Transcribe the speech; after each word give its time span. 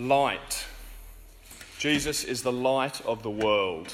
Light. 0.00 0.64
Jesus 1.76 2.24
is 2.24 2.42
the 2.42 2.50
light 2.50 3.04
of 3.04 3.22
the 3.22 3.30
world. 3.30 3.92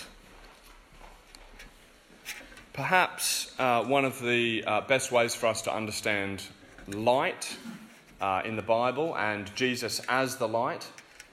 Perhaps 2.73 3.53
uh, 3.59 3.83
one 3.83 4.05
of 4.05 4.23
the 4.23 4.63
uh, 4.65 4.83
best 4.83 5.11
ways 5.11 5.35
for 5.35 5.49
us 5.49 5.63
to 5.63 5.75
understand 5.75 6.45
light 6.87 7.57
uh, 8.21 8.43
in 8.45 8.55
the 8.55 8.63
Bible 8.63 9.17
and 9.17 9.53
Jesus 9.57 10.01
as 10.09 10.37
the 10.37 10.47
light 10.47 10.87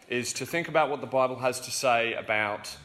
is 0.09 0.33
to 0.33 0.45
think 0.45 0.67
about 0.67 0.89
what 0.89 1.01
the 1.01 1.07
Bible 1.07 1.35
has 1.35 1.59
to 1.59 1.69
say 1.69 2.15
about 2.15 2.75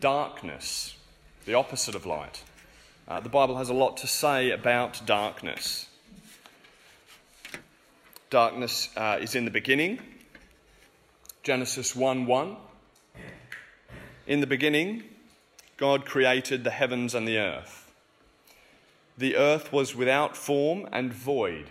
darkness, 0.00 0.96
the 1.44 1.52
opposite 1.52 1.94
of 1.94 2.06
light. 2.06 2.42
Uh, 3.06 3.20
the 3.20 3.28
Bible 3.28 3.58
has 3.58 3.68
a 3.68 3.74
lot 3.74 3.98
to 3.98 4.06
say 4.06 4.52
about 4.52 5.02
darkness. 5.04 5.86
Darkness 8.30 8.88
uh, 8.96 9.18
is 9.20 9.34
in 9.34 9.44
the 9.44 9.50
beginning. 9.50 10.00
Genesis 11.46 11.94
1 11.94 12.26
1. 12.26 12.56
In 14.26 14.40
the 14.40 14.48
beginning, 14.48 15.04
God 15.76 16.04
created 16.04 16.64
the 16.64 16.72
heavens 16.72 17.14
and 17.14 17.28
the 17.28 17.38
earth. 17.38 17.92
The 19.16 19.36
earth 19.36 19.72
was 19.72 19.94
without 19.94 20.36
form 20.36 20.88
and 20.90 21.12
void, 21.12 21.70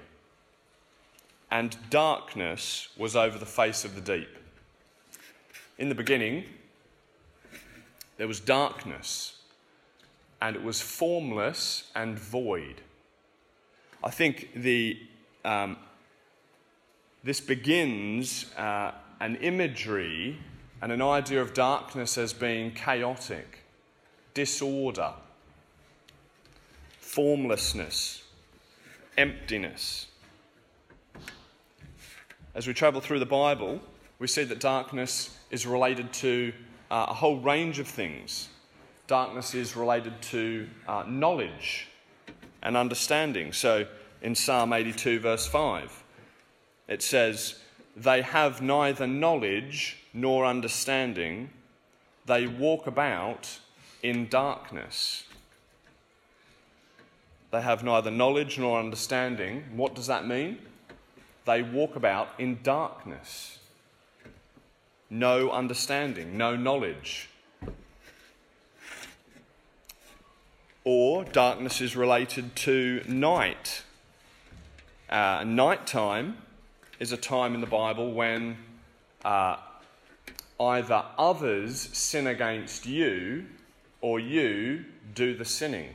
and 1.51 1.75
darkness 1.89 2.87
was 2.95 3.17
over 3.17 3.37
the 3.37 3.45
face 3.45 3.83
of 3.83 3.95
the 3.95 4.01
deep. 4.17 4.29
In 5.77 5.89
the 5.89 5.95
beginning, 5.95 6.45
there 8.15 8.29
was 8.29 8.39
darkness, 8.39 9.39
and 10.41 10.55
it 10.55 10.63
was 10.63 10.79
formless 10.79 11.91
and 11.93 12.17
void. 12.17 12.79
I 14.01 14.09
think 14.09 14.51
the, 14.55 14.97
um, 15.43 15.75
this 17.25 17.41
begins 17.41 18.45
uh, 18.55 18.91
an 19.19 19.35
imagery 19.37 20.37
and 20.81 20.91
an 20.91 21.01
idea 21.01 21.41
of 21.41 21.53
darkness 21.53 22.17
as 22.17 22.33
being 22.33 22.71
chaotic, 22.71 23.59
disorder, 24.33 25.13
formlessness, 26.99 28.23
emptiness. 29.17 30.07
As 32.53 32.67
we 32.67 32.73
travel 32.73 33.01
through 33.01 33.19
the 33.19 33.25
Bible, 33.25 33.81
we 34.19 34.27
see 34.27 34.43
that 34.43 34.59
darkness 34.59 35.37
is 35.51 35.65
related 35.65 36.11
to 36.13 36.53
uh, 36.91 37.07
a 37.09 37.13
whole 37.13 37.39
range 37.39 37.79
of 37.79 37.87
things. 37.87 38.49
Darkness 39.07 39.53
is 39.53 39.75
related 39.75 40.21
to 40.21 40.67
uh, 40.87 41.03
knowledge 41.07 41.87
and 42.63 42.75
understanding. 42.75 43.53
So 43.53 43.85
in 44.21 44.35
Psalm 44.35 44.73
82, 44.73 45.19
verse 45.19 45.45
5, 45.47 46.03
it 46.87 47.01
says, 47.01 47.59
They 47.95 48.21
have 48.21 48.61
neither 48.61 49.07
knowledge 49.07 49.97
nor 50.13 50.45
understanding, 50.45 51.49
they 52.25 52.47
walk 52.47 52.87
about 52.87 53.59
in 54.03 54.27
darkness. 54.27 55.23
They 57.51 57.61
have 57.61 57.83
neither 57.83 58.11
knowledge 58.11 58.59
nor 58.59 58.79
understanding. 58.79 59.63
What 59.75 59.95
does 59.95 60.07
that 60.07 60.27
mean? 60.27 60.57
They 61.45 61.61
walk 61.61 61.95
about 61.95 62.29
in 62.37 62.59
darkness. 62.63 63.59
No 65.09 65.51
understanding, 65.51 66.37
no 66.37 66.55
knowledge. 66.55 67.29
Or 70.83 71.23
darkness 71.23 71.79
is 71.79 71.95
related 71.95 72.55
to 72.57 73.03
night. 73.07 73.83
Uh, 75.09 75.43
nighttime 75.45 76.37
is 76.99 77.11
a 77.11 77.17
time 77.17 77.55
in 77.55 77.61
the 77.61 77.67
Bible 77.67 78.13
when 78.13 78.57
uh, 79.23 79.57
either 80.59 81.03
others 81.17 81.79
sin 81.79 82.27
against 82.27 82.85
you 82.85 83.45
or 84.01 84.19
you 84.19 84.85
do 85.13 85.35
the 85.35 85.45
sinning. 85.45 85.89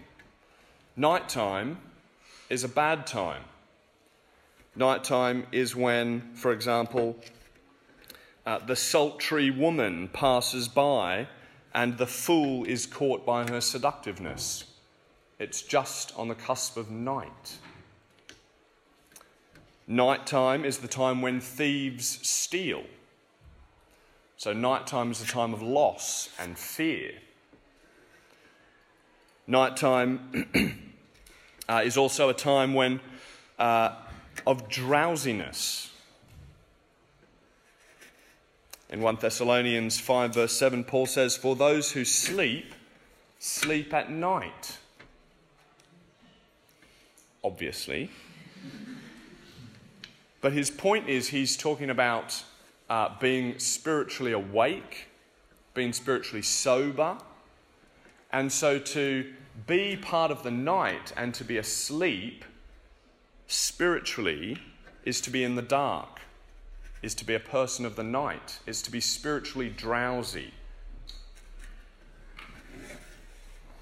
Nighttime 0.96 1.78
is 2.48 2.64
a 2.64 2.68
bad 2.68 3.06
time. 3.06 3.42
Nighttime 4.76 5.46
is 5.52 5.74
when, 5.74 6.30
for 6.34 6.52
example, 6.52 7.16
uh, 8.46 8.58
the 8.58 8.76
sultry 8.76 9.50
woman 9.50 10.08
passes 10.08 10.68
by 10.68 11.26
and 11.72 11.96
the 11.98 12.06
fool 12.06 12.64
is 12.64 12.86
caught 12.86 13.24
by 13.24 13.48
her 13.48 13.60
seductiveness. 13.60 14.64
It's 15.38 15.62
just 15.62 16.12
on 16.16 16.28
the 16.28 16.34
cusp 16.34 16.76
of 16.76 16.90
night. 16.90 17.58
Nighttime 19.90 20.64
is 20.64 20.78
the 20.78 20.86
time 20.86 21.20
when 21.20 21.40
thieves 21.40 22.20
steal. 22.22 22.84
So, 24.36 24.52
nighttime 24.52 25.10
is 25.10 25.20
a 25.20 25.26
time 25.26 25.52
of 25.52 25.62
loss 25.62 26.28
and 26.38 26.56
fear. 26.56 27.14
Nighttime 29.48 30.94
uh, 31.68 31.82
is 31.84 31.96
also 31.96 32.28
a 32.28 32.34
time 32.34 32.72
when 32.72 33.00
uh, 33.58 33.96
of 34.46 34.68
drowsiness. 34.68 35.90
In 38.90 39.00
1 39.00 39.16
Thessalonians 39.16 39.98
5, 39.98 40.34
verse 40.34 40.52
7, 40.52 40.84
Paul 40.84 41.06
says, 41.06 41.36
For 41.36 41.56
those 41.56 41.90
who 41.90 42.04
sleep, 42.04 42.74
sleep 43.40 43.92
at 43.92 44.08
night. 44.08 44.78
Obviously. 47.42 48.08
But 50.40 50.52
his 50.52 50.70
point 50.70 51.08
is, 51.08 51.28
he's 51.28 51.56
talking 51.56 51.90
about 51.90 52.42
uh, 52.88 53.10
being 53.20 53.58
spiritually 53.58 54.32
awake, 54.32 55.08
being 55.74 55.92
spiritually 55.92 56.42
sober. 56.42 57.18
And 58.32 58.50
so 58.50 58.78
to 58.78 59.32
be 59.66 59.96
part 59.96 60.30
of 60.30 60.42
the 60.42 60.50
night 60.50 61.12
and 61.16 61.34
to 61.34 61.44
be 61.44 61.58
asleep 61.58 62.44
spiritually 63.46 64.56
is 65.04 65.20
to 65.22 65.30
be 65.30 65.44
in 65.44 65.56
the 65.56 65.62
dark, 65.62 66.20
is 67.02 67.14
to 67.16 67.24
be 67.24 67.34
a 67.34 67.40
person 67.40 67.84
of 67.84 67.96
the 67.96 68.02
night, 68.02 68.58
is 68.66 68.82
to 68.82 68.90
be 68.90 69.00
spiritually 69.00 69.68
drowsy. 69.68 70.52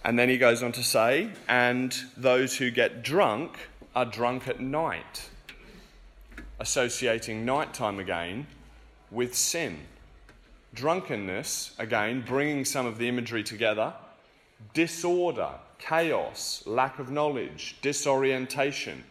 And 0.05 0.19
then 0.19 0.29
he 0.29 0.39
goes 0.39 0.63
on 0.63 0.73
to 0.73 0.83
say, 0.83 1.31
and 1.49 1.95
those 2.17 2.57
who 2.57 2.71
get 2.71 3.03
drunk 3.03 3.59
are 3.95 4.07
drunk 4.07 4.49
at 4.49 4.61
night, 4.61 5.29
associating 6.59 7.45
nighttime 7.45 7.99
again 7.99 8.47
with 9.11 9.35
sin. 9.35 9.79
Drunkenness, 10.75 11.75
again, 11.79 12.23
bringing 12.27 12.65
some 12.65 12.87
of 12.87 12.99
the 12.99 13.09
imagery 13.09 13.43
together, 13.43 13.95
disorder, 14.75 15.51
chaos, 15.79 16.63
lack 16.67 16.99
of 16.99 17.11
knowledge, 17.11 17.77
disorientation, 17.81 19.05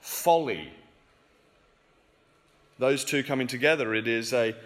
folly. 0.00 0.72
Those 2.78 3.04
two 3.04 3.22
coming 3.22 3.46
together, 3.46 3.94
it 3.94 4.08
is 4.08 4.32
a 4.32 4.56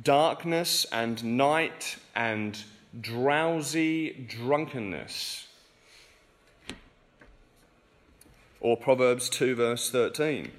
darkness 0.00 0.86
and 0.92 1.22
night 1.24 1.96
and 2.14 2.62
drowsy 3.00 4.26
drunkenness. 4.28 5.48
Or 8.60 8.76
Proverbs 8.76 9.28
2, 9.28 9.56
verse 9.56 9.90
13, 9.90 10.50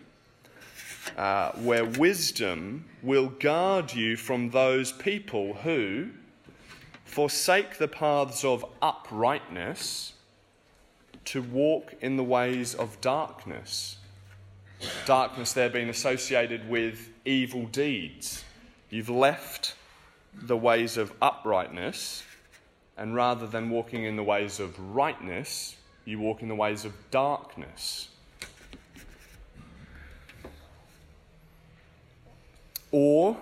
uh, 1.17 1.51
where 1.53 1.85
wisdom 1.85 2.85
will 3.01 3.29
guard 3.29 3.93
you 3.93 4.17
from 4.17 4.49
those 4.49 4.91
people 4.91 5.53
who 5.53 6.09
forsake 7.05 7.77
the 7.77 7.87
paths 7.87 8.43
of 8.43 8.65
uprightness 8.81 10.13
to 11.23 11.41
walk 11.41 11.93
in 12.01 12.17
the 12.17 12.23
ways 12.23 12.75
of 12.75 12.99
darkness. 13.01 13.97
Darkness 15.05 15.53
there 15.53 15.69
being 15.69 15.89
associated 15.89 16.69
with 16.69 17.09
evil 17.23 17.65
deeds. 17.67 18.43
You've 18.89 19.09
left 19.09 19.75
the 20.33 20.57
ways 20.57 20.97
of 20.97 21.13
uprightness, 21.21 22.23
and 22.97 23.15
rather 23.15 23.47
than 23.47 23.69
walking 23.69 24.03
in 24.03 24.15
the 24.15 24.23
ways 24.23 24.59
of 24.59 24.77
rightness, 24.93 25.77
you 26.03 26.19
walk 26.19 26.41
in 26.41 26.49
the 26.49 26.55
ways 26.55 26.85
of 26.85 26.93
darkness. 27.09 28.09
Or, 32.97 33.35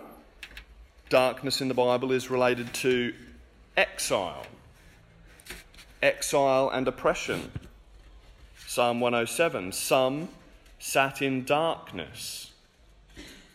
darkness 1.10 1.62
in 1.62 1.68
the 1.68 1.76
Bible 1.76 2.12
is 2.12 2.32
related 2.32 2.74
to 2.74 3.14
exile. 3.78 4.48
Exile 6.02 6.72
and 6.74 6.88
oppression. 6.88 7.52
Psalm 8.66 9.00
107 9.00 9.72
Some 9.72 10.30
sat 10.80 11.22
in 11.22 11.46
darkness 11.46 12.52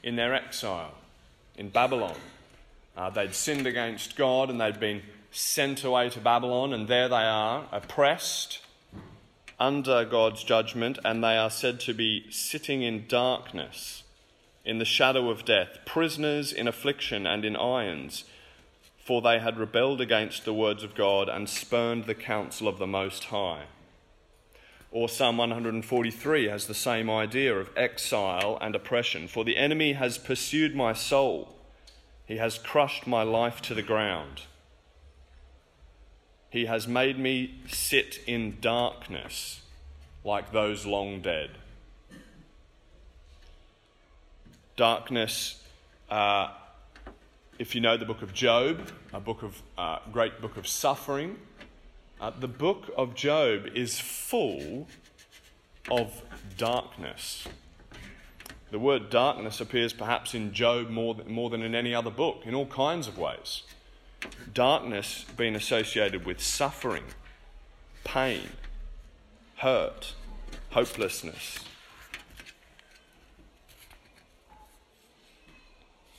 in 0.05 0.15
their 0.15 0.35
exile 0.35 0.95
in 1.57 1.69
Babylon. 1.69 2.15
Uh, 2.97 3.11
they'd 3.11 3.35
sinned 3.35 3.67
against 3.67 4.15
God 4.15 4.51
and 4.51 4.61
they'd 4.61 4.79
been 4.79 5.03
sent 5.33 5.83
away 5.83 6.11
to 6.11 6.21
Babylon, 6.21 6.73
and 6.73 6.87
there 6.87 7.09
they 7.09 7.17
are, 7.17 7.67
oppressed 7.73 8.61
under 9.59 10.05
God's 10.05 10.45
judgment, 10.45 11.01
and 11.05 11.25
they 11.25 11.37
are 11.37 11.51
said 11.51 11.81
to 11.81 11.93
be 11.93 12.31
sitting 12.31 12.83
in 12.83 13.09
darkness 13.09 14.05
in 14.69 14.77
the 14.77 14.85
shadow 14.85 15.31
of 15.31 15.47
death, 15.47 15.79
prisoners 15.87 16.53
in 16.53 16.69
affliction 16.69 17.27
and 17.27 17.43
in 17.43 17.57
irons, 17.57 18.25
for 19.03 19.23
they 19.23 19.39
had 19.39 19.59
rebelled 19.59 19.99
against 19.99 20.45
the 20.45 20.53
words 20.53 20.83
of 20.83 20.95
God 20.95 21.27
and 21.27 21.49
spurned 21.49 22.05
the 22.05 22.15
counsel 22.15 22.69
of 22.69 22.79
the 22.79 22.87
Most 22.87 23.25
High. 23.25 23.63
Or 24.91 25.09
Psalm 25.09 25.39
143 25.39 26.49
has 26.49 26.67
the 26.67 26.75
same 26.75 27.09
idea 27.09 27.59
of 27.59 27.71
exile 27.79 28.59
and 28.61 28.75
oppression. 28.75 29.27
For 29.27 29.43
the 29.43 29.57
enemy 29.57 29.95
has 29.95 30.19
pursued 30.19 30.77
my 30.77 30.93
soul, 30.93 31.57
he 32.27 32.37
has 32.37 32.59
crushed 32.59 33.07
my 33.07 33.23
life 33.23 33.63
to 33.63 33.75
the 33.75 33.83
ground. 33.83 34.43
He 36.51 36.67
has 36.67 36.87
made 36.87 37.19
me 37.19 37.63
sit 37.69 38.21
in 38.27 38.59
darkness 38.61 39.63
like 40.25 40.53
those 40.53 40.85
long 40.85 41.23
dead. 41.23 41.53
Darkness, 44.79 45.61
uh, 46.09 46.51
if 47.59 47.75
you 47.75 47.81
know 47.81 47.97
the 47.97 48.05
book 48.05 48.23
of 48.23 48.33
Job, 48.33 48.93
a 49.13 49.19
book 49.19 49.43
of 49.43 49.61
uh, 49.77 49.99
great 50.13 50.41
book 50.41 50.57
of 50.57 50.69
suffering, 50.69 51.37
uh, 52.21 52.31
the 52.31 52.47
book 52.47 52.89
of 52.97 53.17
Job 53.17 53.67
is 53.75 53.99
full 53.99 54.87
of 55.91 56.23
darkness. 56.57 57.49
The 58.71 58.79
word 58.79 59.11
darkness 59.11 59.61
appears 59.61 59.93
perhaps 59.93 60.33
in 60.33 60.53
Job 60.53 60.91
more 60.91 61.13
than, 61.13 61.29
more 61.29 61.51
than 61.51 61.63
in 61.63 61.75
any 61.75 61.93
other 61.93 62.11
book, 62.11 62.43
in 62.45 62.55
all 62.55 62.67
kinds 62.67 63.09
of 63.09 63.19
ways. 63.19 63.65
Darkness 64.55 65.25
being 65.37 65.57
associated 65.57 66.25
with 66.25 66.41
suffering, 66.41 67.07
pain, 68.05 68.51
hurt, 69.57 70.15
hopelessness. 70.71 71.65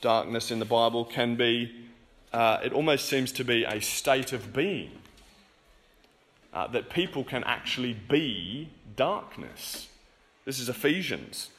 Darkness 0.00 0.50
in 0.50 0.58
the 0.58 0.64
Bible 0.64 1.04
can 1.04 1.36
be, 1.36 1.72
uh, 2.32 2.58
it 2.62 2.72
almost 2.72 3.06
seems 3.06 3.32
to 3.32 3.44
be 3.44 3.64
a 3.64 3.80
state 3.80 4.32
of 4.32 4.52
being. 4.52 4.92
Uh, 6.52 6.66
that 6.66 6.90
people 6.90 7.22
can 7.22 7.44
actually 7.44 7.94
be 7.94 8.68
darkness. 8.96 9.88
This 10.44 10.58
is 10.58 10.68
Ephesians. 10.68 11.50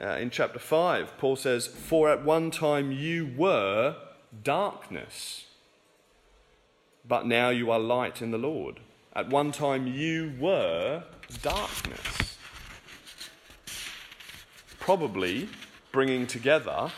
Uh, 0.00 0.10
in 0.10 0.30
chapter 0.30 0.58
5, 0.58 1.16
Paul 1.18 1.36
says, 1.36 1.66
For 1.66 2.10
at 2.10 2.22
one 2.24 2.50
time 2.50 2.92
you 2.92 3.30
were 3.36 3.96
darkness, 4.44 5.46
but 7.08 7.26
now 7.26 7.48
you 7.48 7.70
are 7.70 7.78
light 7.78 8.20
in 8.20 8.30
the 8.30 8.38
Lord. 8.38 8.80
At 9.14 9.30
one 9.30 9.52
time 9.52 9.86
you 9.86 10.34
were 10.38 11.02
darkness. 11.42 12.36
Probably 14.78 15.48
bringing 15.90 16.26
together 16.26 16.92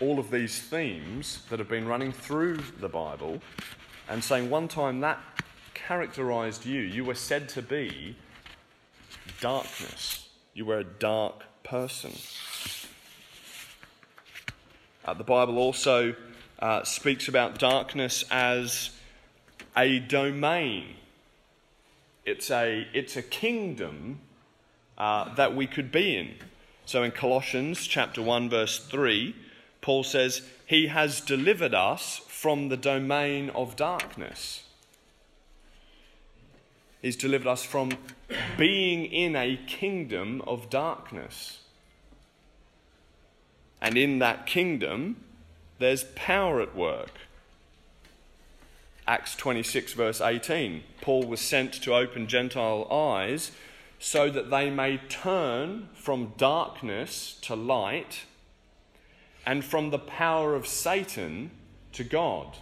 all 0.00 0.18
of 0.18 0.30
these 0.30 0.60
themes 0.60 1.42
that 1.48 1.58
have 1.58 1.68
been 1.68 1.88
running 1.88 2.12
through 2.12 2.58
the 2.80 2.88
Bible 2.88 3.40
and 4.08 4.22
saying 4.22 4.50
one 4.50 4.68
time 4.68 5.00
that 5.00 5.18
characterized 5.74 6.66
you. 6.66 6.80
You 6.80 7.04
were 7.04 7.14
said 7.14 7.48
to 7.50 7.62
be 7.62 8.16
darkness, 9.40 10.28
you 10.54 10.64
were 10.64 10.78
a 10.78 10.84
dark 10.84 11.44
person. 11.62 12.12
Uh, 15.04 15.14
the 15.14 15.24
Bible 15.24 15.58
also 15.58 16.14
uh, 16.58 16.82
speaks 16.82 17.28
about 17.28 17.58
darkness 17.58 18.24
as 18.30 18.90
a 19.76 20.00
domain. 20.00 20.96
It's 22.24 22.50
a, 22.50 22.86
it's 22.92 23.16
a 23.16 23.22
kingdom 23.22 24.20
uh, 24.98 25.34
that 25.34 25.54
we 25.54 25.66
could 25.66 25.92
be 25.92 26.16
in. 26.16 26.34
So 26.86 27.02
in 27.02 27.12
Colossians 27.12 27.86
chapter 27.86 28.20
1 28.20 28.50
verse 28.50 28.78
3, 28.78 29.34
Paul 29.86 30.02
says, 30.02 30.42
"He 30.66 30.88
has 30.88 31.20
delivered 31.20 31.72
us 31.72 32.18
from 32.26 32.70
the 32.70 32.76
domain 32.76 33.50
of 33.50 33.76
darkness." 33.76 34.64
He's 37.00 37.14
delivered 37.14 37.46
us 37.46 37.64
from 37.64 37.96
being 38.58 39.04
in 39.04 39.36
a 39.36 39.56
kingdom 39.68 40.42
of 40.44 40.68
darkness. 40.70 41.60
And 43.80 43.96
in 43.96 44.18
that 44.18 44.44
kingdom, 44.44 45.22
there's 45.78 46.02
power 46.16 46.60
at 46.60 46.74
work. 46.74 47.20
Acts 49.06 49.36
26, 49.36 49.92
verse 49.92 50.20
18 50.20 50.82
Paul 51.00 51.22
was 51.22 51.40
sent 51.40 51.72
to 51.84 51.94
open 51.94 52.26
Gentile 52.26 52.88
eyes 52.90 53.52
so 54.00 54.30
that 54.30 54.50
they 54.50 54.68
may 54.68 54.96
turn 54.96 55.90
from 55.94 56.32
darkness 56.36 57.38
to 57.42 57.54
light 57.54 58.24
and 59.46 59.64
from 59.64 59.90
the 59.90 59.98
power 59.98 60.54
of 60.54 60.66
Satan 60.66 61.52
to 61.92 62.02
God. 62.02 62.58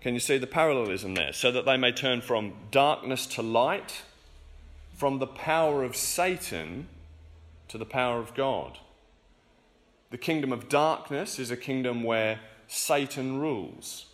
Can 0.00 0.14
you 0.14 0.20
see 0.20 0.38
the 0.38 0.46
parallelism 0.46 1.14
there? 1.14 1.32
So 1.32 1.52
that 1.52 1.64
they 1.64 1.76
may 1.76 1.92
turn 1.92 2.20
from 2.20 2.54
darkness 2.70 3.26
to 3.26 3.42
light, 3.42 4.02
from 4.94 5.18
the 5.18 5.26
power 5.26 5.84
of 5.84 5.94
Satan 5.94 6.88
to 7.68 7.78
the 7.78 7.86
power 7.86 8.18
of 8.18 8.34
God. 8.34 8.78
The 10.10 10.18
kingdom 10.18 10.52
of 10.52 10.68
darkness 10.68 11.38
is 11.38 11.50
a 11.50 11.56
kingdom 11.56 12.02
where 12.02 12.40
Satan 12.66 13.38
rules. 13.38 14.06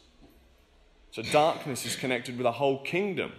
So 1.12 1.22
darkness 1.22 1.86
is 1.86 1.96
connected 1.96 2.36
with 2.36 2.46
a 2.46 2.52
whole 2.52 2.82
kingdom. 2.82 3.32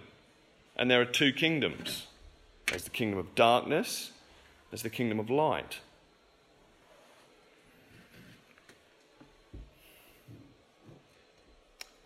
And 0.76 0.90
there 0.90 1.00
are 1.00 1.06
two 1.06 1.32
kingdoms 1.32 2.06
there's 2.66 2.84
the 2.84 2.90
kingdom 2.90 3.18
of 3.18 3.34
darkness, 3.34 4.12
there's 4.70 4.82
the 4.82 4.90
kingdom 4.90 5.18
of 5.18 5.30
light. 5.30 5.78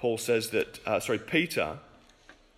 Paul 0.02 0.18
says 0.18 0.50
that, 0.50 0.80
uh, 0.84 0.98
sorry, 0.98 1.20
Peter, 1.20 1.78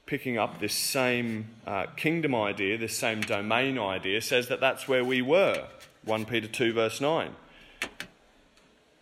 picking 0.07 0.39
up 0.39 0.61
this 0.61 0.73
same 0.73 1.49
uh, 1.67 1.85
kingdom 1.95 2.35
idea, 2.35 2.79
this 2.79 2.97
same 2.97 3.21
domain 3.21 3.79
idea, 3.79 4.23
says 4.23 4.49
that 4.49 4.61
that's 4.61 4.89
where 4.89 5.05
we 5.05 5.21
were. 5.21 5.67
1 6.07 6.25
Peter 6.25 6.49
2, 6.49 6.73
verse 6.73 7.03
9. 7.03 7.33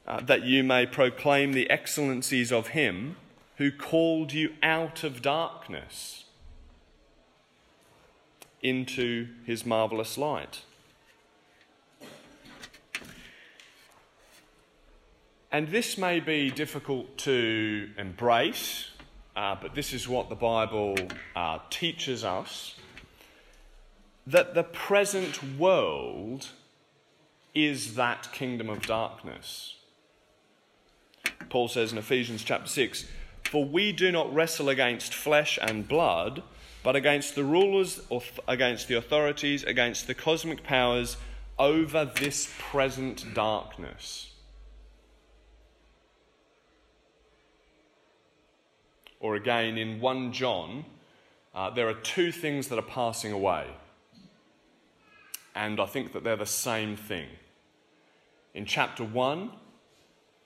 Uh, 0.09 0.21
that 0.23 0.43
you 0.43 0.65
may 0.65 0.87
proclaim 0.87 1.53
the 1.53 1.71
excellencies 1.71 2.51
of 2.51 2.69
him 2.69 3.15
who 3.59 3.71
called 3.71 4.33
you 4.33 4.55
out 4.61 5.05
of 5.05 5.23
darkness 5.23 6.25
into 8.61 9.29
his 9.47 9.65
marvelous 9.65 10.19
light. 10.19 10.63
And 15.53 15.69
this 15.69 15.99
may 15.99 16.19
be 16.19 16.51
difficult 16.51 17.19
to 17.19 17.91
embrace, 17.99 18.89
uh, 19.37 19.55
but 19.61 19.75
this 19.75 19.93
is 19.93 20.09
what 20.09 20.31
the 20.31 20.35
Bible 20.35 20.97
uh, 21.37 21.59
teaches 21.69 22.25
us 22.25 22.75
that 24.27 24.55
the 24.55 24.63
present 24.63 25.59
world 25.59 26.49
is 27.55 27.97
that 27.97 28.33
kingdom 28.33 28.71
of 28.71 28.87
darkness. 28.87 29.77
Paul 31.51 31.69
says 31.69 31.93
in 31.93 31.99
Ephesians 31.99 32.43
chapter 32.43 32.69
6 32.69 33.05
For 33.45 33.63
we 33.63 33.93
do 33.93 34.11
not 34.11 34.33
wrestle 34.35 34.71
against 34.71 35.13
flesh 35.13 35.59
and 35.61 35.87
blood, 35.87 36.43
but 36.83 36.97
against 36.97 37.35
the 37.35 37.45
rulers, 37.45 38.01
against 38.49 38.89
the 38.89 38.97
authorities, 38.97 39.65
against 39.65 40.07
the 40.07 40.15
cosmic 40.15 40.63
powers 40.63 41.19
over 41.59 42.07
this 42.07 42.51
present 42.59 43.35
darkness 43.35 44.32
or 49.23 49.37
again 49.37 49.79
in 49.79 50.01
1 50.01 50.33
John, 50.33 50.85
uh, 51.55 51.71
there 51.71 51.89
are 51.89 51.95
two 51.95 52.33
things 52.33 52.69
that 52.69 52.79
are 52.79 52.83
passing 52.83 53.33
away. 53.33 53.67
And 55.55 55.81
I 55.81 55.87
think 55.87 56.13
that 56.13 56.25
they're 56.25 56.37
the 56.37 56.45
same 56.45 56.97
thing. 56.97 57.29
In 58.53 58.67
chapter 58.67 59.05
1, 59.05 59.51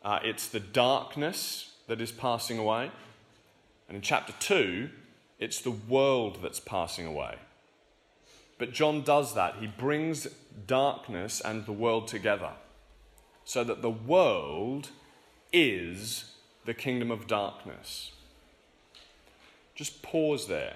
uh, 0.05 0.19
it's 0.23 0.47
the 0.49 0.61
darkness 0.61 1.73
that 1.89 2.01
is 2.01 2.13
passing 2.13 2.59
away. 2.59 2.91
And 3.89 3.97
in 3.97 4.03
chapter 4.03 4.35
2, 4.39 4.91
it's 5.39 5.61
the 5.61 5.71
world 5.71 6.41
that's 6.43 6.61
passing 6.61 7.07
away. 7.07 7.37
But 8.59 8.73
John 8.73 9.03
does 9.03 9.35
that. 9.35 9.57
He 9.57 9.67
brings 9.67 10.27
darkness 10.67 11.41
and 11.41 11.65
the 11.65 11.73
world 11.73 12.09
together 12.09 12.53
so 13.45 13.65
that 13.65 13.81
the 13.81 13.91
world 13.91 14.91
is 15.53 16.33
the 16.67 16.75
kingdom 16.75 17.11
of 17.11 17.27
darkness. 17.27 18.13
Just 19.77 20.03
pause 20.03 20.49
there 20.49 20.75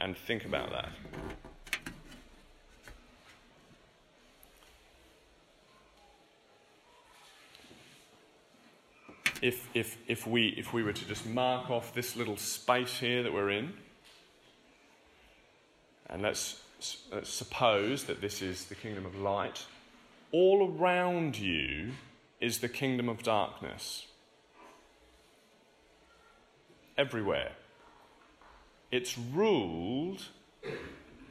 and 0.00 0.16
think 0.16 0.44
about 0.44 0.70
that. 0.70 0.90
If, 9.42 9.68
if, 9.74 9.98
if, 10.06 10.26
we, 10.26 10.48
if 10.56 10.72
we 10.72 10.84
were 10.84 10.92
to 10.92 11.04
just 11.06 11.26
mark 11.26 11.70
off 11.70 11.92
this 11.92 12.16
little 12.16 12.36
space 12.36 12.98
here 12.98 13.24
that 13.24 13.32
we're 13.32 13.50
in, 13.50 13.74
and 16.08 16.22
let's 16.22 16.62
uh, 17.12 17.18
suppose 17.24 18.04
that 18.04 18.20
this 18.20 18.40
is 18.40 18.66
the 18.66 18.76
kingdom 18.76 19.04
of 19.04 19.16
light, 19.16 19.64
all 20.30 20.72
around 20.78 21.36
you 21.36 21.90
is 22.40 22.58
the 22.58 22.68
kingdom 22.68 23.08
of 23.08 23.24
darkness. 23.24 24.06
Everywhere. 26.96 27.52
It's 28.94 29.18
ruled, 29.18 30.22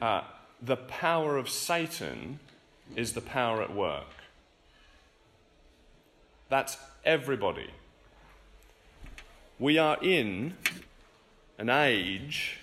uh, 0.02 0.20
the 0.60 0.76
power 0.76 1.38
of 1.38 1.48
Satan 1.48 2.38
is 2.94 3.14
the 3.14 3.22
power 3.22 3.62
at 3.62 3.74
work. 3.74 4.12
That's 6.50 6.76
everybody. 7.06 7.70
We 9.58 9.78
are 9.78 9.96
in 10.02 10.58
an 11.56 11.70
age, 11.70 12.58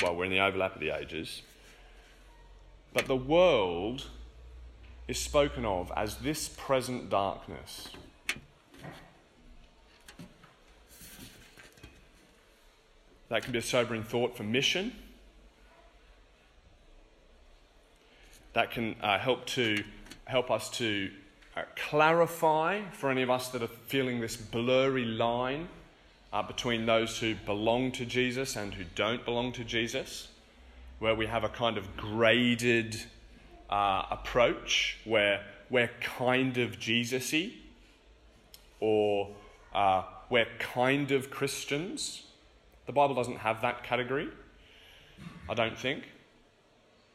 well, 0.00 0.16
we're 0.16 0.24
in 0.24 0.30
the 0.30 0.40
overlap 0.40 0.76
of 0.76 0.80
the 0.80 0.96
ages, 0.96 1.42
but 2.94 3.04
the 3.04 3.16
world 3.16 4.06
is 5.08 5.18
spoken 5.18 5.66
of 5.66 5.92
as 5.94 6.16
this 6.16 6.48
present 6.48 7.10
darkness. 7.10 7.90
That 13.28 13.42
can 13.42 13.52
be 13.52 13.58
a 13.58 13.62
sobering 13.62 14.02
thought 14.02 14.36
for 14.36 14.42
mission. 14.42 14.92
That 18.54 18.70
can 18.70 18.96
uh, 19.02 19.18
help 19.18 19.46
to 19.46 19.84
help 20.24 20.50
us 20.50 20.68
to 20.70 21.10
uh, 21.56 21.62
clarify 21.76 22.82
for 22.92 23.10
any 23.10 23.22
of 23.22 23.30
us 23.30 23.48
that 23.48 23.62
are 23.62 23.68
feeling 23.86 24.20
this 24.20 24.36
blurry 24.36 25.04
line 25.04 25.68
uh, 26.32 26.42
between 26.42 26.86
those 26.86 27.18
who 27.18 27.34
belong 27.46 27.92
to 27.92 28.04
Jesus 28.04 28.56
and 28.56 28.74
who 28.74 28.84
don't 28.94 29.24
belong 29.24 29.52
to 29.52 29.64
Jesus, 29.64 30.28
where 30.98 31.14
we 31.14 31.26
have 31.26 31.44
a 31.44 31.48
kind 31.48 31.78
of 31.78 31.96
graded 31.96 33.00
uh, 33.70 34.04
approach 34.10 34.98
where 35.04 35.44
we're 35.70 35.90
kind 36.00 36.58
of 36.58 36.78
Jesus-y 36.78 37.52
or 38.80 39.28
uh, 39.74 40.02
we're 40.30 40.48
kind 40.58 41.10
of 41.10 41.30
Christians. 41.30 42.24
The 42.88 42.94
Bible 42.94 43.14
doesn't 43.14 43.36
have 43.36 43.60
that 43.60 43.84
category, 43.84 44.30
I 45.46 45.52
don't 45.52 45.76
think. 45.76 46.04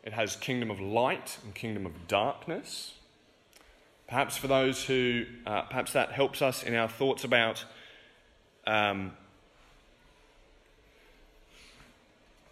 It 0.04 0.14
has 0.14 0.36
kingdom 0.36 0.70
of 0.70 0.80
light 0.80 1.40
and 1.44 1.56
kingdom 1.56 1.88
of 1.88 2.08
darkness. 2.08 2.94
Perhaps 4.08 4.38
for 4.38 4.46
those 4.46 4.84
who, 4.84 5.26
uh, 5.48 5.64
perhaps 5.64 5.92
that 5.94 6.12
helps 6.12 6.44
us 6.44 6.62
in 6.62 6.76
our 6.76 6.88
thoughts 6.88 7.24
about 7.24 7.66
um, 8.68 9.14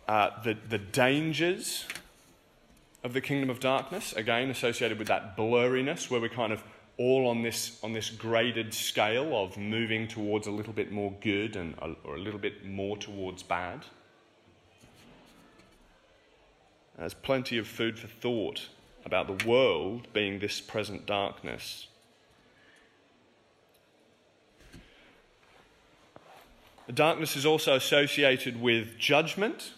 uh, 0.07 0.31
the, 0.43 0.57
the 0.69 0.79
dangers 0.79 1.85
of 3.03 3.13
the 3.13 3.21
kingdom 3.21 3.51
of 3.51 3.59
darkness, 3.59 4.13
again 4.13 4.49
associated 4.49 4.97
with 4.97 5.09
that 5.09 5.37
blurriness 5.37 6.09
where 6.09 6.19
we're 6.19 6.27
kind 6.27 6.51
of 6.51 6.63
all 6.97 7.27
on 7.27 7.41
this, 7.41 7.79
on 7.83 7.93
this 7.93 8.09
graded 8.09 8.73
scale 8.73 9.35
of 9.35 9.57
moving 9.57 10.07
towards 10.07 10.47
a 10.47 10.51
little 10.51 10.73
bit 10.73 10.91
more 10.91 11.13
good 11.21 11.55
and, 11.55 11.75
or 12.03 12.15
a 12.15 12.19
little 12.19 12.39
bit 12.39 12.65
more 12.65 12.97
towards 12.97 13.43
bad. 13.43 13.85
There's 16.97 17.13
plenty 17.13 17.57
of 17.57 17.67
food 17.67 17.97
for 17.97 18.07
thought 18.07 18.67
about 19.05 19.25
the 19.27 19.47
world 19.47 20.07
being 20.13 20.39
this 20.39 20.61
present 20.61 21.05
darkness. 21.05 21.87
The 26.87 26.93
darkness 26.93 27.35
is 27.35 27.45
also 27.45 27.75
associated 27.75 28.61
with 28.61 28.97
judgment. 28.97 29.73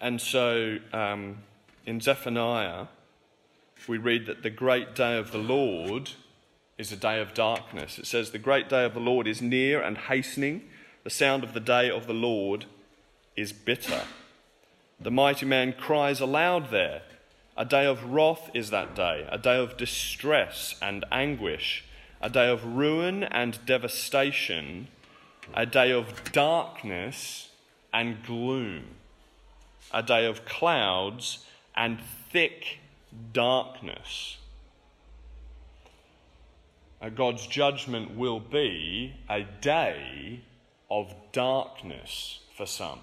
And 0.00 0.20
so 0.20 0.78
um, 0.92 1.38
in 1.84 2.00
Zephaniah, 2.00 2.86
we 3.86 3.98
read 3.98 4.26
that 4.26 4.42
the 4.42 4.50
great 4.50 4.94
day 4.94 5.18
of 5.18 5.30
the 5.30 5.38
Lord 5.38 6.10
is 6.78 6.90
a 6.90 6.96
day 6.96 7.20
of 7.20 7.34
darkness. 7.34 7.98
It 7.98 8.06
says, 8.06 8.30
The 8.30 8.38
great 8.38 8.68
day 8.68 8.84
of 8.84 8.94
the 8.94 9.00
Lord 9.00 9.26
is 9.26 9.42
near 9.42 9.82
and 9.82 9.98
hastening. 9.98 10.62
The 11.04 11.10
sound 11.10 11.44
of 11.44 11.52
the 11.52 11.60
day 11.60 11.90
of 11.90 12.06
the 12.06 12.14
Lord 12.14 12.64
is 13.36 13.52
bitter. 13.52 14.02
The 15.00 15.10
mighty 15.10 15.46
man 15.46 15.74
cries 15.74 16.20
aloud 16.20 16.70
there. 16.70 17.02
A 17.56 17.64
day 17.64 17.86
of 17.86 18.12
wrath 18.12 18.50
is 18.54 18.70
that 18.70 18.94
day, 18.94 19.26
a 19.30 19.38
day 19.38 19.58
of 19.58 19.76
distress 19.76 20.76
and 20.80 21.04
anguish, 21.10 21.84
a 22.20 22.30
day 22.30 22.48
of 22.48 22.64
ruin 22.64 23.24
and 23.24 23.58
devastation, 23.66 24.88
a 25.54 25.66
day 25.66 25.90
of 25.90 26.32
darkness 26.32 27.48
and 27.92 28.24
gloom, 28.24 28.84
a 29.92 30.02
day 30.02 30.24
of 30.26 30.44
clouds 30.44 31.44
and 31.74 31.98
thick 32.30 32.78
darkness. 33.32 34.38
God's 37.14 37.46
judgment 37.46 38.16
will 38.16 38.40
be 38.40 39.14
a 39.30 39.42
day 39.42 40.40
of 40.90 41.14
darkness 41.32 42.40
for 42.56 42.66
some, 42.66 43.00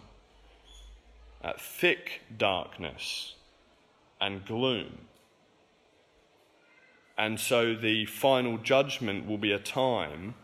thick 1.58 2.22
darkness 2.38 3.36
and 4.20 4.46
gloom. 4.46 5.08
And 7.18 7.40
so 7.40 7.74
the 7.76 8.06
final 8.06 8.58
judgment 8.58 9.26
will 9.26 9.38
be 9.38 9.54
a 9.54 9.60
time 9.60 10.36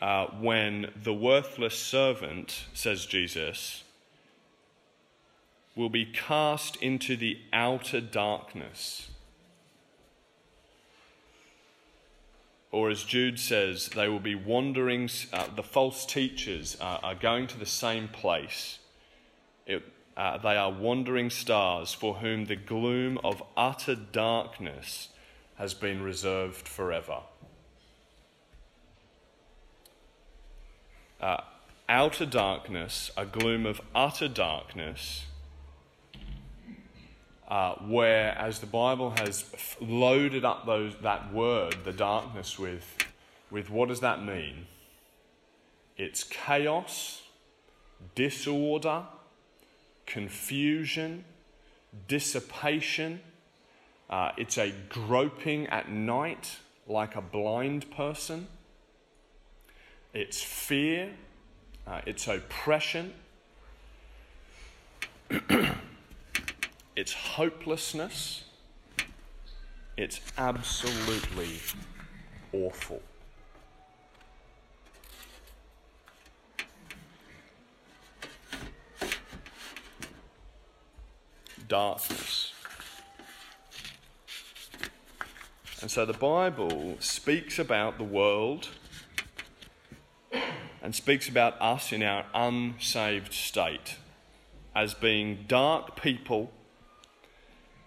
uh, 0.00 0.26
when 0.40 0.90
the 1.02 1.12
worthless 1.12 1.78
servant, 1.78 2.64
says 2.72 3.06
Jesus, 3.06 3.84
will 5.76 5.88
be 5.88 6.04
cast 6.04 6.76
into 6.76 7.16
the 7.16 7.38
outer 7.52 8.00
darkness. 8.00 9.08
Or, 12.70 12.90
as 12.90 13.04
Jude 13.04 13.38
says, 13.38 13.88
they 13.90 14.08
will 14.08 14.20
be 14.20 14.34
wandering, 14.34 15.08
uh, 15.32 15.46
the 15.54 15.62
false 15.62 16.04
teachers 16.04 16.76
uh, 16.80 16.98
are 17.02 17.14
going 17.14 17.46
to 17.48 17.58
the 17.58 17.66
same 17.66 18.08
place. 18.08 18.78
It, 19.66 19.84
uh, 20.16 20.38
they 20.38 20.56
are 20.56 20.72
wandering 20.72 21.30
stars 21.30 21.92
for 21.92 22.14
whom 22.14 22.46
the 22.46 22.56
gloom 22.56 23.18
of 23.22 23.42
utter 23.56 23.94
darkness 23.94 25.08
has 25.56 25.72
been 25.72 26.02
reserved 26.02 26.66
forever. 26.66 27.20
Uh, 31.20 31.42
outer 31.88 32.26
darkness, 32.26 33.10
a 33.16 33.24
gloom 33.24 33.66
of 33.66 33.80
utter 33.94 34.28
darkness, 34.28 35.24
uh, 37.48 37.74
where, 37.74 38.36
as 38.38 38.60
the 38.60 38.66
Bible 38.66 39.10
has 39.18 39.44
loaded 39.80 40.44
up 40.44 40.66
those, 40.66 40.94
that 41.02 41.32
word, 41.32 41.76
the 41.84 41.92
darkness, 41.92 42.58
with, 42.58 42.96
with 43.50 43.68
what 43.70 43.88
does 43.88 44.00
that 44.00 44.24
mean? 44.24 44.66
It's 45.96 46.24
chaos, 46.24 47.22
disorder, 48.14 49.02
confusion, 50.06 51.24
dissipation. 52.08 53.20
Uh, 54.08 54.32
it's 54.36 54.58
a 54.58 54.72
groping 54.88 55.66
at 55.68 55.90
night 55.90 56.56
like 56.86 57.14
a 57.14 57.20
blind 57.20 57.90
person. 57.90 58.48
It's 60.12 60.42
fear, 60.42 61.10
uh, 61.86 62.00
it's 62.06 62.26
oppression. 62.26 63.12
it's 66.96 67.12
hopelessness, 67.12 68.44
it's 69.96 70.20
absolutely 70.38 71.60
awful. 72.52 73.02
Darkness. 81.66 82.52
And 85.80 85.90
so 85.90 86.06
the 86.06 86.12
Bible 86.12 86.96
speaks 87.00 87.58
about 87.58 87.98
the 87.98 88.04
world 88.04 88.68
and 90.82 90.94
speaks 90.94 91.28
about 91.28 91.60
us 91.60 91.92
in 91.92 92.02
our 92.02 92.24
unsaved 92.34 93.32
state 93.32 93.96
as 94.74 94.94
being 94.94 95.44
dark 95.48 96.00
people 96.00 96.52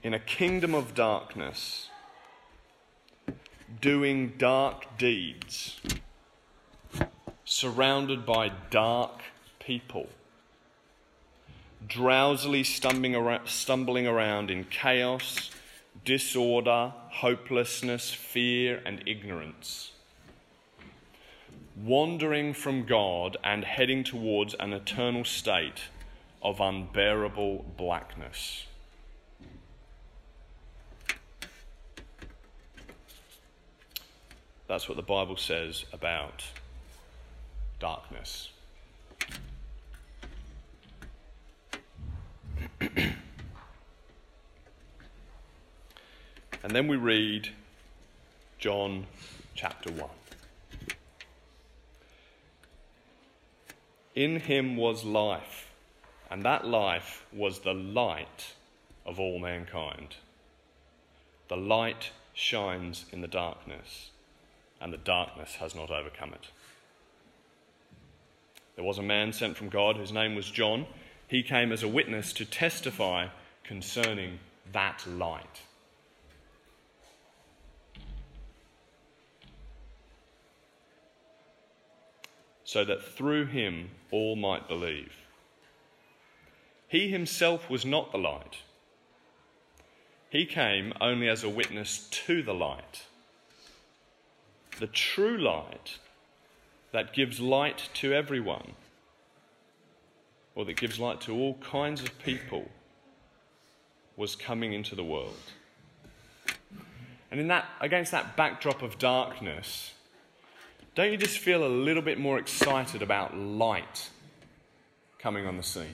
in 0.03 0.13
a 0.13 0.19
kingdom 0.19 0.75
of 0.75 0.93
darkness, 0.93 1.89
doing 3.81 4.33
dark 4.37 4.97
deeds, 4.97 5.79
surrounded 7.43 8.25
by 8.25 8.49
dark 8.69 9.21
people, 9.59 10.07
drowsily 11.87 12.63
stumbling 12.63 13.15
around, 13.15 14.51
in 14.51 14.63
chaos, 14.65 15.51
disorder, 16.05 16.93
hopelessness, 17.09 18.11
fear, 18.11 18.81
and 18.85 19.03
ignorance. 19.07 19.91
Wandering 21.75 22.53
from 22.53 22.85
God 22.85 23.37
and 23.43 23.63
heading 23.63 24.03
towards 24.03 24.55
an 24.59 24.73
eternal 24.73 25.25
state 25.25 25.83
of 26.41 26.59
unbearable 26.59 27.65
blackness. 27.77 28.65
That's 34.67 34.89
what 34.89 34.97
the 34.97 35.01
Bible 35.01 35.37
says 35.37 35.85
about 35.93 36.43
darkness. 37.79 38.49
and 42.81 43.15
then 46.63 46.87
we 46.89 46.97
read 46.97 47.49
John 48.59 49.05
chapter 49.55 49.89
1. 49.91 50.09
In 54.15 54.39
him 54.41 54.75
was 54.75 55.05
life, 55.05 55.71
and 56.29 56.43
that 56.43 56.65
life 56.65 57.25
was 57.31 57.59
the 57.59 57.73
light 57.73 58.53
of 59.05 59.17
all 59.17 59.39
mankind. 59.39 60.15
The 61.47 61.55
light 61.55 62.11
shines 62.33 63.05
in 63.11 63.21
the 63.21 63.27
darkness, 63.27 64.09
and 64.79 64.93
the 64.93 64.97
darkness 64.97 65.55
has 65.55 65.75
not 65.75 65.91
overcome 65.91 66.33
it. 66.33 66.47
There 68.75 68.85
was 68.85 68.99
a 68.99 69.03
man 69.03 69.33
sent 69.33 69.57
from 69.57 69.69
God 69.69 69.97
whose 69.97 70.11
name 70.11 70.35
was 70.35 70.49
John. 70.49 70.85
He 71.27 71.41
came 71.43 71.71
as 71.71 71.83
a 71.83 71.87
witness 71.87 72.31
to 72.33 72.45
testify 72.45 73.27
concerning 73.63 74.39
that 74.71 75.05
light. 75.07 75.61
so 82.67 82.83
that 82.83 83.01
through 83.01 83.45
him 83.45 83.89
all 84.11 84.35
might 84.35 84.67
believe. 84.67 85.13
He 86.89 87.09
himself 87.09 87.69
was 87.69 87.85
not 87.85 88.11
the 88.11 88.17
light. 88.17 88.57
He 90.29 90.45
came 90.45 90.91
only 90.99 91.29
as 91.29 91.45
a 91.45 91.49
witness 91.49 92.09
to 92.25 92.43
the 92.43 92.53
light. 92.53 93.05
The 94.79 94.87
true 94.87 95.37
light 95.37 95.97
that 96.91 97.13
gives 97.13 97.39
light 97.39 97.89
to 97.95 98.13
everyone, 98.13 98.73
or 100.55 100.65
that 100.65 100.77
gives 100.77 100.99
light 100.99 101.21
to 101.21 101.33
all 101.33 101.55
kinds 101.55 102.01
of 102.01 102.17
people, 102.19 102.69
was 104.15 104.35
coming 104.35 104.73
into 104.73 104.95
the 104.95 105.03
world. 105.03 105.33
And 107.31 107.39
in 107.39 107.47
that, 107.47 107.65
against 107.81 108.11
that 108.11 108.37
backdrop 108.37 108.81
of 108.81 108.97
darkness, 108.97 109.93
don't 110.95 111.11
you 111.11 111.17
just 111.17 111.37
feel 111.39 111.65
a 111.65 111.67
little 111.67 112.01
bit 112.01 112.17
more 112.17 112.39
excited 112.39 113.01
about 113.01 113.37
light 113.37 114.09
coming 115.19 115.45
on 115.45 115.57
the 115.57 115.63
scene? 115.63 115.93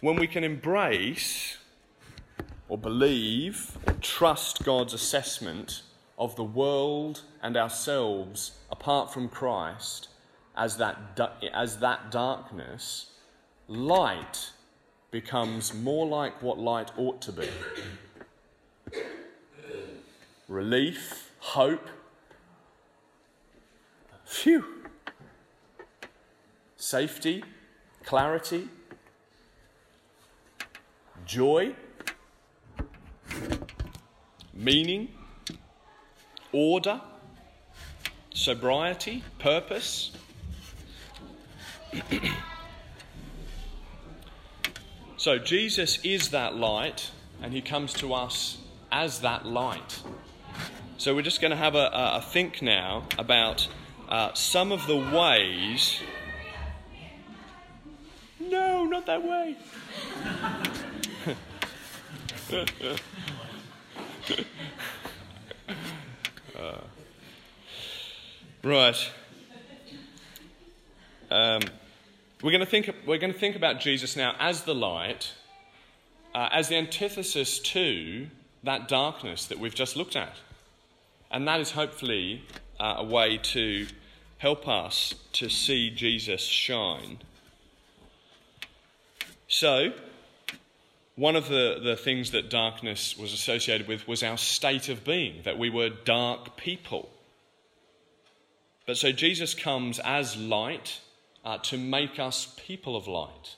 When 0.00 0.16
we 0.16 0.26
can 0.26 0.44
embrace 0.44 1.58
or 2.68 2.78
believe 2.78 3.76
or 3.86 3.94
trust 3.94 4.64
God's 4.64 4.94
assessment 4.94 5.82
of 6.18 6.36
the 6.36 6.44
world 6.44 7.22
and 7.42 7.56
ourselves 7.56 8.52
apart 8.70 9.12
from 9.12 9.28
Christ 9.28 10.08
as 10.56 10.76
that, 10.76 11.20
as 11.52 11.78
that 11.78 12.10
darkness, 12.10 13.10
light 13.68 14.50
becomes 15.10 15.74
more 15.74 16.06
like 16.06 16.42
what 16.42 16.58
light 16.58 16.90
ought 16.96 17.20
to 17.22 17.32
be 17.32 17.48
relief, 20.48 21.30
hope. 21.38 21.88
Phew. 24.24 24.64
Safety, 26.76 27.42
clarity, 28.04 28.68
joy, 31.24 31.74
meaning, 34.54 35.08
order, 36.52 37.00
sobriety, 38.32 39.24
purpose. 39.38 40.12
so 45.16 45.38
Jesus 45.38 45.98
is 46.04 46.30
that 46.30 46.54
light, 46.56 47.10
and 47.42 47.52
he 47.52 47.60
comes 47.60 47.92
to 47.94 48.14
us 48.14 48.58
as 48.90 49.20
that 49.20 49.44
light. 49.44 50.02
So 50.96 51.14
we're 51.14 51.22
just 51.22 51.40
going 51.40 51.50
to 51.50 51.56
have 51.56 51.74
a, 51.74 51.90
a 51.92 52.22
think 52.22 52.62
now 52.62 53.04
about 53.18 53.68
uh, 54.08 54.32
some 54.34 54.70
of 54.72 54.86
the 54.86 54.96
ways. 54.96 56.00
No, 58.38 58.84
not 58.84 59.06
that 59.06 59.22
way. 59.22 59.56
uh, 66.58 66.76
right. 68.62 69.10
Um, 71.30 71.60
we're 72.42 72.50
going 72.50 72.60
to 72.60 72.66
think. 72.66 72.90
We're 73.06 73.18
going 73.18 73.32
to 73.32 73.38
think 73.38 73.56
about 73.56 73.80
Jesus 73.80 74.16
now 74.16 74.34
as 74.38 74.62
the 74.62 74.74
light, 74.74 75.32
uh, 76.34 76.48
as 76.52 76.68
the 76.68 76.76
antithesis 76.76 77.58
to 77.58 78.28
that 78.62 78.88
darkness 78.88 79.46
that 79.46 79.58
we've 79.58 79.74
just 79.74 79.96
looked 79.96 80.16
at. 80.16 80.36
And 81.30 81.46
that 81.48 81.60
is 81.60 81.72
hopefully 81.72 82.44
uh, 82.78 82.96
a 82.98 83.04
way 83.04 83.38
to 83.38 83.86
help 84.38 84.68
us 84.68 85.14
to 85.32 85.48
see 85.48 85.90
Jesus 85.90 86.42
shine. 86.42 87.18
So, 89.48 89.92
one 91.16 91.36
of 91.36 91.48
the, 91.48 91.78
the 91.82 91.96
things 91.96 92.32
that 92.32 92.50
darkness 92.50 93.16
was 93.16 93.32
associated 93.32 93.86
with 93.86 94.08
was 94.08 94.22
our 94.22 94.36
state 94.36 94.88
of 94.88 95.04
being, 95.04 95.42
that 95.44 95.58
we 95.58 95.70
were 95.70 95.88
dark 95.88 96.56
people. 96.56 97.10
But 98.86 98.96
so 98.96 99.12
Jesus 99.12 99.54
comes 99.54 99.98
as 100.00 100.36
light 100.36 101.00
uh, 101.44 101.58
to 101.58 101.78
make 101.78 102.18
us 102.18 102.54
people 102.66 102.96
of 102.96 103.06
light. 103.06 103.56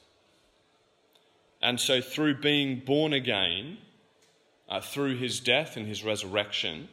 And 1.62 1.80
so, 1.80 2.00
through 2.00 2.40
being 2.40 2.80
born 2.80 3.12
again, 3.12 3.78
uh, 4.68 4.80
through 4.80 5.16
his 5.16 5.40
death 5.40 5.76
and 5.76 5.86
his 5.86 6.04
resurrection, 6.04 6.88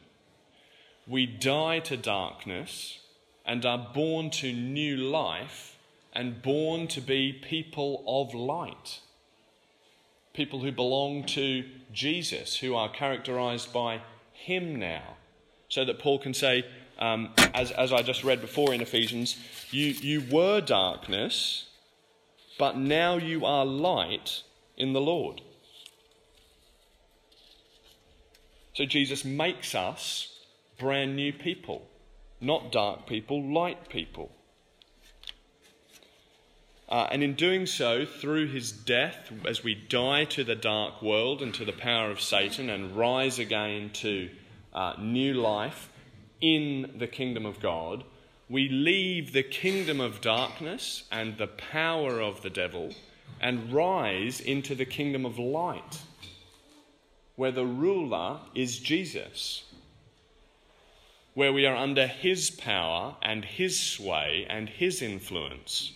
we 1.06 1.26
die 1.26 1.80
to 1.80 1.96
darkness 1.96 3.00
and 3.44 3.66
are 3.66 3.90
born 3.92 4.30
to 4.30 4.52
new 4.52 4.96
life 4.96 5.76
and 6.14 6.40
born 6.40 6.86
to 6.88 7.00
be 7.00 7.32
people 7.32 8.02
of 8.06 8.34
light. 8.34 9.00
People 10.34 10.60
who 10.60 10.72
belong 10.72 11.24
to 11.26 11.64
Jesus, 11.92 12.56
who 12.56 12.74
are 12.74 12.90
characterized 12.90 13.72
by 13.72 14.02
Him 14.32 14.76
now. 14.76 15.16
So 15.68 15.84
that 15.84 15.98
Paul 15.98 16.18
can 16.18 16.34
say, 16.34 16.64
um, 16.98 17.30
as, 17.54 17.70
as 17.70 17.92
I 17.92 18.02
just 18.02 18.22
read 18.22 18.40
before 18.40 18.74
in 18.74 18.80
Ephesians, 18.80 19.36
you, 19.70 19.86
you 19.86 20.22
were 20.30 20.60
darkness, 20.60 21.68
but 22.58 22.76
now 22.76 23.16
you 23.16 23.44
are 23.44 23.64
light 23.64 24.42
in 24.76 24.92
the 24.92 25.00
Lord. 25.00 25.40
So 28.74 28.84
Jesus 28.84 29.24
makes 29.24 29.74
us 29.74 30.36
brand 30.78 31.14
new 31.14 31.32
people, 31.32 31.88
not 32.40 32.72
dark 32.72 33.06
people, 33.06 33.42
light 33.42 33.88
people. 33.88 34.32
Uh, 36.88 37.08
and 37.10 37.22
in 37.22 37.34
doing 37.34 37.66
so, 37.66 38.04
through 38.04 38.48
his 38.48 38.70
death, 38.70 39.32
as 39.46 39.64
we 39.64 39.74
die 39.74 40.24
to 40.24 40.44
the 40.44 40.54
dark 40.54 41.00
world 41.00 41.40
and 41.40 41.54
to 41.54 41.64
the 41.64 41.72
power 41.72 42.10
of 42.10 42.20
Satan 42.20 42.68
and 42.68 42.96
rise 42.96 43.38
again 43.38 43.90
to 43.94 44.28
uh, 44.74 44.94
new 44.98 45.34
life 45.34 45.88
in 46.40 46.94
the 46.98 47.06
kingdom 47.06 47.46
of 47.46 47.60
God, 47.60 48.04
we 48.48 48.68
leave 48.68 49.32
the 49.32 49.42
kingdom 49.42 50.00
of 50.00 50.20
darkness 50.20 51.04
and 51.10 51.38
the 51.38 51.46
power 51.46 52.20
of 52.20 52.42
the 52.42 52.50
devil 52.50 52.92
and 53.40 53.72
rise 53.72 54.40
into 54.40 54.74
the 54.74 54.84
kingdom 54.84 55.24
of 55.24 55.38
light, 55.38 56.02
where 57.36 57.52
the 57.52 57.64
ruler 57.64 58.40
is 58.54 58.78
Jesus 58.78 59.64
where 61.34 61.52
we 61.52 61.66
are 61.66 61.76
under 61.76 62.06
His 62.06 62.50
power 62.50 63.16
and 63.20 63.44
His 63.44 63.78
sway 63.78 64.46
and 64.48 64.68
His 64.68 65.02
influence. 65.02 65.92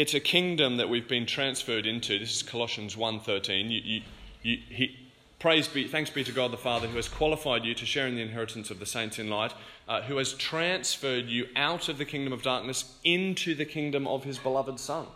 It's 0.00 0.14
a 0.14 0.20
kingdom 0.20 0.78
that 0.78 0.88
we've 0.88 1.06
been 1.06 1.26
transferred 1.26 1.84
into. 1.84 2.18
This 2.18 2.36
is 2.36 2.42
Colossians 2.42 2.96
1.13. 2.96 3.70
You, 3.70 3.80
you, 3.84 4.02
you, 4.40 4.58
he, 4.70 4.98
praise 5.38 5.68
be, 5.68 5.86
thanks 5.88 6.08
be 6.08 6.24
to 6.24 6.32
God 6.32 6.52
the 6.52 6.56
Father 6.56 6.86
who 6.86 6.96
has 6.96 7.06
qualified 7.06 7.66
you 7.66 7.74
to 7.74 7.84
share 7.84 8.06
in 8.06 8.14
the 8.14 8.22
inheritance 8.22 8.70
of 8.70 8.78
the 8.78 8.86
saints 8.86 9.18
in 9.18 9.28
light, 9.28 9.52
uh, 9.86 10.00
who 10.00 10.16
has 10.16 10.32
transferred 10.32 11.26
you 11.26 11.48
out 11.54 11.90
of 11.90 11.98
the 11.98 12.06
kingdom 12.06 12.32
of 12.32 12.40
darkness 12.40 12.94
into 13.04 13.54
the 13.54 13.66
kingdom 13.66 14.06
of 14.06 14.24
his 14.24 14.38
beloved 14.38 14.80
Son. 14.80 15.06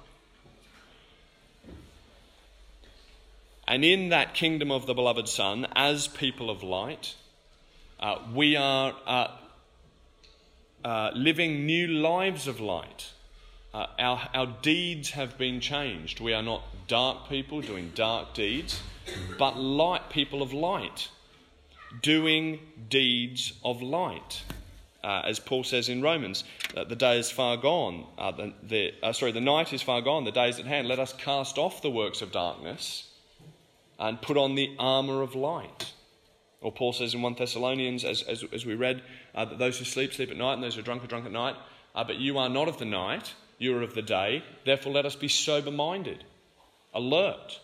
And 3.67 3.87
in 3.87 4.11
that 4.11 4.35
kingdom 4.35 4.71
of 4.71 4.85
the 4.85 4.93
beloved 4.93 5.29
Son, 5.29 5.67
as 5.75 6.09
people 6.09 6.51
of 6.51 6.63
light, 6.63 7.15
uh, 7.99 8.19
we 8.35 8.55
are 8.55 8.95
uh, 9.07 9.29
uh, 10.85 11.11
living 11.15 11.65
new 11.65 11.87
lives 11.87 12.47
of 12.47 12.61
light 12.61 13.14
uh, 13.75 13.87
our, 13.99 14.29
our 14.33 14.47
deeds 14.63 15.11
have 15.11 15.37
been 15.37 15.61
changed. 15.61 16.21
We 16.21 16.33
are 16.33 16.43
not 16.43 16.63
dark 16.87 17.29
people 17.29 17.61
doing 17.61 17.91
dark 17.97 18.33
deeds, 18.33 18.81
but 19.37 19.59
light 19.59 20.11
people 20.11 20.43
of 20.43 20.53
light, 20.53 21.09
doing 22.01 22.61
deeds 22.89 23.55
of 23.65 23.83
light. 23.83 24.45
Uh, 25.03 25.23
as 25.27 25.41
Paul 25.41 25.65
says 25.65 25.89
in 25.89 26.03
Romans, 26.03 26.45
uh, 26.77 26.85
the 26.85 26.95
day 26.95 27.19
is 27.19 27.33
far 27.33 27.57
gone. 27.57 28.07
Uh, 28.17 28.31
the, 28.31 28.53
the 28.63 28.95
uh, 29.03 29.13
sorry, 29.13 29.33
the 29.33 29.41
night 29.41 29.73
is 29.73 29.83
far 29.83 30.01
gone. 30.01 30.25
The 30.25 30.31
day 30.31 30.49
is 30.49 30.61
at 30.61 30.67
hand. 30.67 30.87
Let 30.87 31.01
us 31.01 31.13
cast 31.13 31.59
off 31.59 31.83
the 31.83 31.91
works 31.91 32.23
of 32.23 32.31
darkness 32.31 33.11
and 33.99 34.23
put 34.23 34.37
on 34.37 34.55
the 34.55 34.75
armour 34.79 35.21
of 35.21 35.35
light. 35.35 35.93
Or 36.61 36.71
Paul 36.71 36.93
says 36.93 37.13
in 37.13 37.21
1 37.21 37.35
Thessalonians, 37.35 38.05
as, 38.05 38.23
as, 38.23 38.45
as 38.53 38.65
we 38.65 38.75
read, 38.75 39.03
that 39.35 39.59
those 39.59 39.79
who 39.79 39.85
sleep, 39.85 40.15
sleep 40.15 40.31
at 40.31 40.37
night, 40.37 40.55
and 40.55 40.63
those 40.63 40.77
who 40.77 40.81
are 40.81 40.85
drunk 40.85 41.05
are 41.05 41.09
drunk 41.09 41.27
at 41.27 41.33
night. 41.33 41.57
But 41.95 42.17
you 42.17 42.39
are 42.39 42.49
not 42.49 42.69
of 42.69 42.79
the 42.79 42.87
night, 42.87 43.35
you 43.59 43.77
are 43.77 43.83
of 43.83 43.95
the 43.95 44.03
day. 44.03 44.43
Therefore, 44.65 44.93
let 44.93 45.07
us 45.07 45.17
be 45.17 45.29
sober 45.29 45.71
minded, 45.71 46.25
alert. 46.93 47.61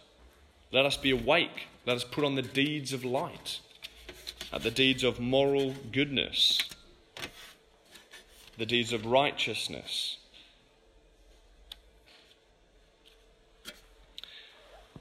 Let 0.73 0.87
us 0.87 0.97
be 0.97 1.11
awake. 1.11 1.67
Let 1.87 1.97
us 1.97 2.05
put 2.05 2.25
on 2.25 2.35
the 2.35 2.43
deeds 2.43 2.93
of 2.93 3.05
light, 3.05 3.61
uh, 4.53 4.59
the 4.59 4.71
deeds 4.71 5.03
of 5.03 5.19
moral 5.19 5.75
goodness, 5.91 6.61
the 8.59 8.67
deeds 8.67 8.93
of 8.93 9.07
righteousness. 9.07 10.19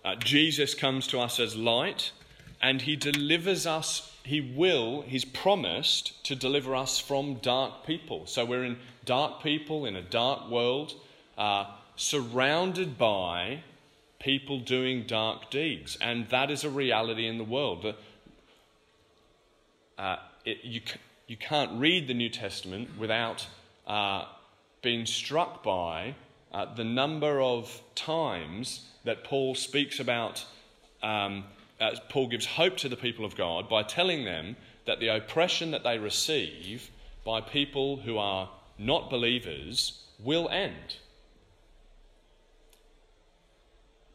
Uh, 0.03 0.15
Jesus 0.15 0.73
comes 0.73 1.05
to 1.07 1.19
us 1.19 1.39
as 1.39 1.55
light, 1.55 2.11
and 2.61 2.81
he 2.81 2.95
delivers 2.95 3.67
us, 3.67 4.08
he 4.29 4.41
will, 4.41 5.01
he's 5.01 5.25
promised 5.25 6.23
to 6.23 6.35
deliver 6.35 6.75
us 6.75 6.99
from 6.99 7.33
dark 7.41 7.83
people. 7.83 8.27
So 8.27 8.45
we're 8.45 8.63
in 8.63 8.77
dark 9.03 9.41
people 9.41 9.87
in 9.87 9.95
a 9.95 10.03
dark 10.03 10.51
world, 10.51 10.93
uh, 11.35 11.65
surrounded 11.95 12.95
by 12.95 13.63
people 14.19 14.59
doing 14.59 15.07
dark 15.07 15.49
deeds. 15.49 15.97
And 15.99 16.29
that 16.29 16.51
is 16.51 16.63
a 16.63 16.69
reality 16.69 17.25
in 17.25 17.39
the 17.39 17.43
world. 17.43 17.95
Uh, 19.97 20.17
it, 20.45 20.59
you, 20.63 20.81
you 21.25 21.35
can't 21.35 21.79
read 21.79 22.07
the 22.07 22.13
New 22.13 22.29
Testament 22.29 22.99
without 22.99 23.47
uh, 23.87 24.25
being 24.83 25.07
struck 25.07 25.63
by 25.63 26.13
uh, 26.53 26.71
the 26.75 26.83
number 26.83 27.41
of 27.41 27.81
times 27.95 28.85
that 29.05 29.23
Paul 29.23 29.55
speaks 29.55 29.99
about, 29.99 30.45
um, 31.01 31.45
Paul 32.09 32.27
gives 32.27 32.45
hope 32.45 32.77
to 32.77 32.89
the 32.89 32.97
people 32.97 33.25
of 33.25 33.35
God 33.35 33.69
by 33.69 33.83
telling 33.83 34.25
them 34.25 34.57
that 34.85 34.99
the 34.99 35.07
oppression 35.07 35.71
that 35.71 35.83
they 35.83 35.97
receive 35.97 36.89
by 37.25 37.41
people 37.41 37.97
who 37.97 38.17
are 38.17 38.49
not 38.77 39.09
believers 39.09 40.01
will 40.19 40.49
end. 40.49 40.97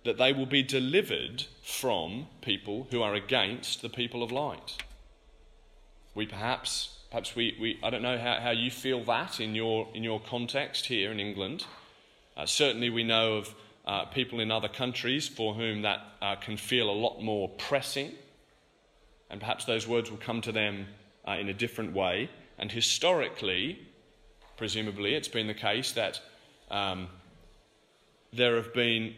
That 0.05 0.19
they 0.19 0.33
will 0.33 0.47
be 0.47 0.63
delivered 0.63 1.45
from 1.63 2.27
people 2.43 2.87
who 2.91 3.03
are 3.03 3.15
against 3.15 3.81
the 3.81 3.89
people 3.89 4.23
of 4.23 4.31
light. 4.31 4.83
We 6.15 6.27
perhaps, 6.27 6.99
perhaps 7.11 7.35
we, 7.35 7.57
we 7.61 7.79
I 7.83 7.91
don't 7.91 8.03
know 8.03 8.19
how, 8.19 8.41
how 8.41 8.51
you 8.51 8.71
feel 8.71 9.03
that 9.05 9.41
in 9.41 9.55
your, 9.55 9.89
in 9.95 10.03
your 10.03 10.21
context 10.21 10.87
here 10.87 11.11
in 11.11 11.21
England. 11.21 11.65
Uh, 12.37 12.47
certainly, 12.47 12.91
we 12.91 13.05
know 13.05 13.35
of 13.35 13.55
uh, 13.87 14.07
people 14.07 14.41
in 14.41 14.51
other 14.51 14.69
countries 14.69 15.29
for 15.29 15.55
whom 15.55 15.83
that 15.83 16.01
uh, 16.23 16.37
can 16.37 16.57
feel 16.57 16.89
a 16.89 16.93
lot 16.93 17.21
more 17.21 17.49
pressing, 17.51 18.13
and 19.31 19.41
perhaps 19.41 19.65
those 19.65 19.87
words 19.87 20.11
will 20.11 20.19
come 20.19 20.41
to 20.41 20.53
them 20.53 20.87
uh, 21.29 21.33
in 21.33 21.49
a 21.49 21.55
different 21.55 21.93
way. 21.93 22.31
And 22.59 22.71
historically, 22.71 23.79
presumably, 24.57 25.15
it's 25.15 25.29
been 25.29 25.49
the 25.49 25.55
case 25.55 25.93
that 25.93 26.21
um, 26.71 27.09
there 28.33 28.57
have 28.57 28.73
been. 28.73 29.15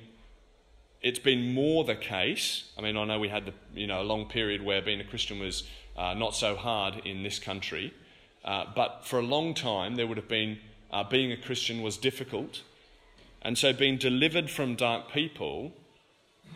It's 1.03 1.19
been 1.21 1.55
more 1.55 1.85
the 1.85 1.95
case. 1.95 2.65
I 2.77 2.81
mean, 2.81 2.97
I 2.97 3.05
know 3.05 3.21
we 3.21 3.29
had 3.29 3.47
the, 3.47 3.53
you 3.75 3.87
know 3.87 4.03
a 4.03 4.05
long 4.05 4.27
period 4.27 4.65
where 4.65 4.83
being 4.83 5.01
a 5.01 5.05
Christian 5.05 5.39
was 5.39 5.63
uh, 5.97 6.15
not 6.15 6.35
so 6.35 6.57
hard 6.57 7.03
in 7.05 7.23
this 7.23 7.39
country, 7.39 7.95
uh, 8.45 8.65
but 8.75 9.05
for 9.05 9.21
a 9.21 9.23
long 9.23 9.55
time 9.55 9.95
there 9.95 10.07
would 10.07 10.17
have 10.17 10.29
been 10.29 10.59
being 11.11 11.31
a 11.31 11.37
Christian 11.37 11.83
was 11.83 11.99
difficult 11.99 12.63
and 13.47 13.57
so, 13.57 13.73
being 13.73 13.97
delivered 13.97 14.51
from 14.51 14.75
dark 14.75 15.13
people 15.13 15.71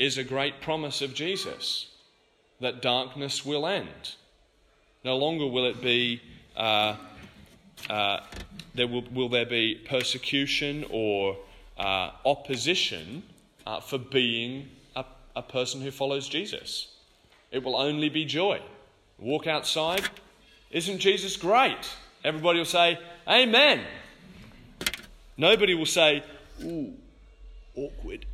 is 0.00 0.18
a 0.18 0.24
great 0.24 0.60
promise 0.60 1.00
of 1.00 1.14
Jesus 1.14 1.86
that 2.58 2.82
darkness 2.82 3.46
will 3.46 3.64
end. 3.64 4.16
No 5.04 5.16
longer 5.16 5.46
will 5.46 5.66
it 5.66 5.80
be, 5.80 6.20
uh, 6.56 6.96
uh, 7.88 8.18
there 8.74 8.88
will, 8.88 9.04
will 9.14 9.28
there 9.28 9.46
be 9.46 9.76
persecution 9.88 10.84
or 10.90 11.38
uh, 11.78 12.10
opposition 12.26 13.22
uh, 13.68 13.78
for 13.78 13.98
being 13.98 14.68
a, 14.96 15.04
a 15.36 15.42
person 15.42 15.80
who 15.80 15.92
follows 15.92 16.28
Jesus. 16.28 16.88
It 17.52 17.62
will 17.62 17.76
only 17.76 18.08
be 18.08 18.24
joy. 18.24 18.60
Walk 19.16 19.46
outside, 19.46 20.08
isn't 20.72 20.98
Jesus 20.98 21.36
great? 21.36 21.88
Everybody 22.24 22.58
will 22.58 22.64
say, 22.64 22.98
Amen. 23.28 23.80
Nobody 25.36 25.74
will 25.74 25.86
say, 25.86 26.24
ooh, 26.64 26.92
awkward. 27.76 28.26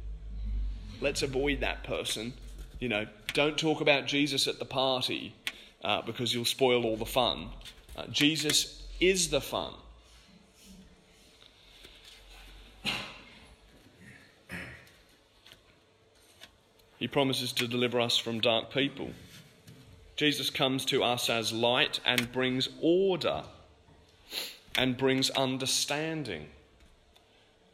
Let's 1.00 1.22
avoid 1.22 1.60
that 1.60 1.84
person. 1.84 2.32
You 2.80 2.88
know, 2.88 3.06
don't 3.32 3.58
talk 3.58 3.80
about 3.80 4.06
Jesus 4.06 4.46
at 4.46 4.58
the 4.58 4.64
party 4.64 5.34
uh, 5.84 6.02
because 6.02 6.34
you'll 6.34 6.44
spoil 6.44 6.84
all 6.84 6.96
the 6.96 7.06
fun. 7.06 7.48
Uh, 7.96 8.06
Jesus 8.10 8.86
is 9.00 9.30
the 9.30 9.40
fun. 9.40 9.72
He 16.98 17.06
promises 17.06 17.52
to 17.52 17.68
deliver 17.68 18.00
us 18.00 18.16
from 18.16 18.40
dark 18.40 18.72
people. 18.72 19.10
Jesus 20.16 20.48
comes 20.48 20.86
to 20.86 21.04
us 21.04 21.28
as 21.28 21.52
light 21.52 22.00
and 22.06 22.32
brings 22.32 22.70
order 22.80 23.44
and 24.78 24.96
brings 24.96 25.28
understanding 25.30 26.46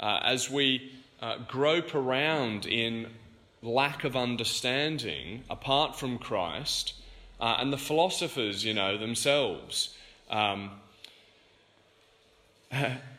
uh, 0.02 0.20
as 0.24 0.50
we 0.50 0.92
uh, 1.22 1.38
grope 1.48 1.94
around 1.94 2.66
in 2.66 3.06
lack 3.62 4.02
of 4.02 4.16
understanding 4.16 5.44
apart 5.48 5.96
from 5.96 6.18
Christ, 6.18 6.94
uh, 7.40 7.56
and 7.58 7.72
the 7.72 7.78
philosophers, 7.78 8.64
you 8.64 8.74
know, 8.74 8.98
themselves, 8.98 9.96
um, 10.30 10.70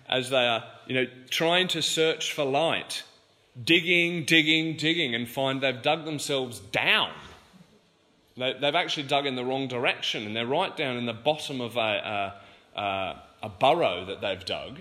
as 0.09 0.29
they 0.29 0.45
are, 0.45 0.63
you 0.85 0.95
know, 0.95 1.07
trying 1.29 1.69
to 1.69 1.81
search 1.81 2.33
for 2.33 2.43
light, 2.43 3.03
digging, 3.63 4.25
digging, 4.25 4.75
digging, 4.75 5.15
and 5.15 5.27
find 5.27 5.61
they've 5.61 5.81
dug 5.81 6.03
themselves 6.05 6.59
down. 6.59 7.11
They, 8.35 8.53
have 8.61 8.75
actually 8.75 9.03
dug 9.03 9.25
in 9.25 9.35
the 9.35 9.45
wrong 9.45 9.67
direction, 9.67 10.25
and 10.25 10.35
they're 10.35 10.45
right 10.45 10.75
down 10.75 10.97
in 10.97 11.05
the 11.05 11.13
bottom 11.13 11.61
of 11.61 11.77
a, 11.77 12.33
a, 12.75 12.79
a, 12.79 13.21
a 13.43 13.49
burrow 13.49 14.05
that 14.05 14.19
they've 14.21 14.43
dug 14.43 14.79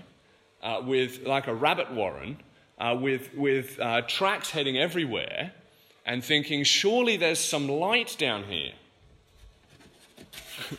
uh, 0.63 0.81
with 0.83 1.27
like 1.27 1.47
a 1.47 1.53
rabbit 1.53 1.91
warren, 1.91 2.37
uh, 2.79 2.97
with, 2.99 3.33
with 3.35 3.79
uh, 3.79 4.01
tracks 4.01 4.49
heading 4.49 4.77
everywhere, 4.77 5.51
and 6.05 6.23
thinking, 6.23 6.63
surely 6.63 7.17
there's 7.17 7.39
some 7.39 7.67
light 7.67 8.15
down 8.17 8.45
here. 8.45 8.71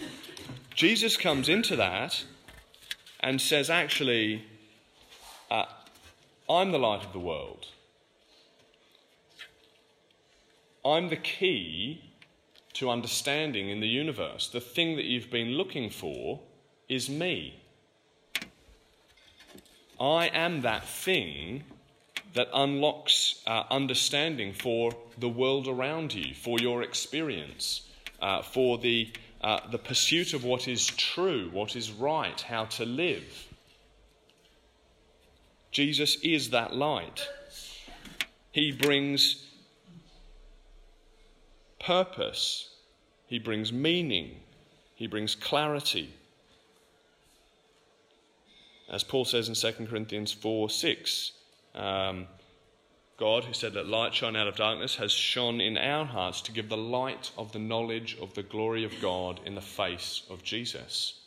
Jesus 0.75 1.17
comes 1.17 1.49
into 1.49 1.77
that 1.77 2.25
and 3.21 3.41
says, 3.41 3.71
actually, 3.71 4.45
uh, 5.51 5.67
I'm 6.49 6.73
the 6.73 6.79
light 6.79 7.05
of 7.05 7.13
the 7.13 7.21
world. 7.21 7.67
I'm 10.85 11.09
the 11.09 11.17
key 11.17 12.03
to 12.75 12.91
understanding 12.91 13.71
in 13.71 13.81
the 13.81 13.89
universe. 13.89 14.49
The 14.49 14.61
thing 14.61 14.97
that 14.97 15.05
you've 15.05 15.31
been 15.31 15.53
looking 15.53 15.89
for 15.89 16.41
is 16.89 17.09
me. 17.09 17.64
I 20.01 20.27
am 20.29 20.63
that 20.63 20.85
thing 20.85 21.65
that 22.35 22.49
unlocks 22.53 23.43
uh, 23.47 23.65
understanding 23.71 24.53
for 24.53 24.93
the 25.19 25.29
world 25.29 25.69
around 25.69 26.13
you, 26.13 26.35
for 26.35 26.59
your 26.59 26.83
experience, 26.83 27.83
uh, 28.21 28.43
for 28.43 28.79
the, 28.79 29.11
uh, 29.41 29.61
the 29.71 29.79
pursuit 29.79 30.35
of 30.35 30.45
what 30.45 30.67
is 30.67 30.87
true, 30.87 31.49
what 31.53 31.77
is 31.77 31.93
right, 31.93 32.41
how 32.41 32.65
to 32.65 32.85
live. 32.85 33.47
Jesus 35.71 36.17
is 36.23 36.51
that 36.51 36.75
light. 36.75 37.29
He 38.51 38.73
brings 38.73 39.47
purpose, 41.81 42.71
He 43.27 43.39
brings 43.39 43.73
meaning, 43.73 44.41
He 44.95 45.07
brings 45.07 45.35
clarity. 45.35 46.15
As 48.89 49.03
Paul 49.03 49.25
says 49.25 49.49
in 49.49 49.55
2 49.55 49.87
Corinthians 49.87 50.33
4 50.33 50.69
6, 50.71 51.33
um, 51.75 52.27
God, 53.17 53.45
who 53.45 53.53
said, 53.53 53.75
Let 53.75 53.87
light 53.87 54.15
shine 54.15 54.37
out 54.37 54.49
of 54.49 54.57
darkness, 54.57 54.97
has 54.97 55.13
shone 55.13 55.61
in 55.61 55.79
our 55.79 56.05
hearts 56.05 56.41
to 56.43 56.53
give 56.53 56.69
the 56.69 56.77
light 56.77 57.31
of 57.39 57.53
the 57.53 57.59
knowledge 57.59 58.17
of 58.21 58.35
the 58.35 58.43
glory 58.43 58.85
of 58.85 58.93
God 59.01 59.41
in 59.45 59.55
the 59.55 59.61
face 59.61 60.23
of 60.29 60.43
Jesus. 60.43 61.21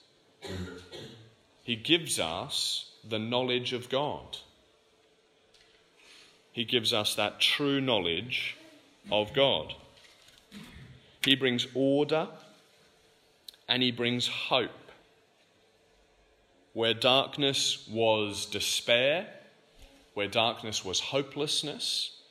He 1.64 1.76
gives 1.76 2.20
us 2.20 2.92
the 3.08 3.20
knowledge 3.20 3.74
of 3.74 3.90
God. 3.90 4.38
he 6.52 6.66
gives 6.66 6.92
us 6.92 7.14
that 7.14 7.40
true 7.40 7.80
knowledge 7.80 8.58
of 9.12 9.32
God. 9.34 9.76
He 11.24 11.36
brings 11.36 11.68
order 11.76 12.28
and 13.68 13.84
he 13.84 13.92
brings 13.92 14.28
hope. 14.28 14.87
Where 16.78 16.94
darkness 16.94 17.88
was 17.90 18.46
despair, 18.46 19.26
where 20.14 20.28
darkness 20.28 20.86
was 20.86 21.00
hopelessness, 21.00 22.22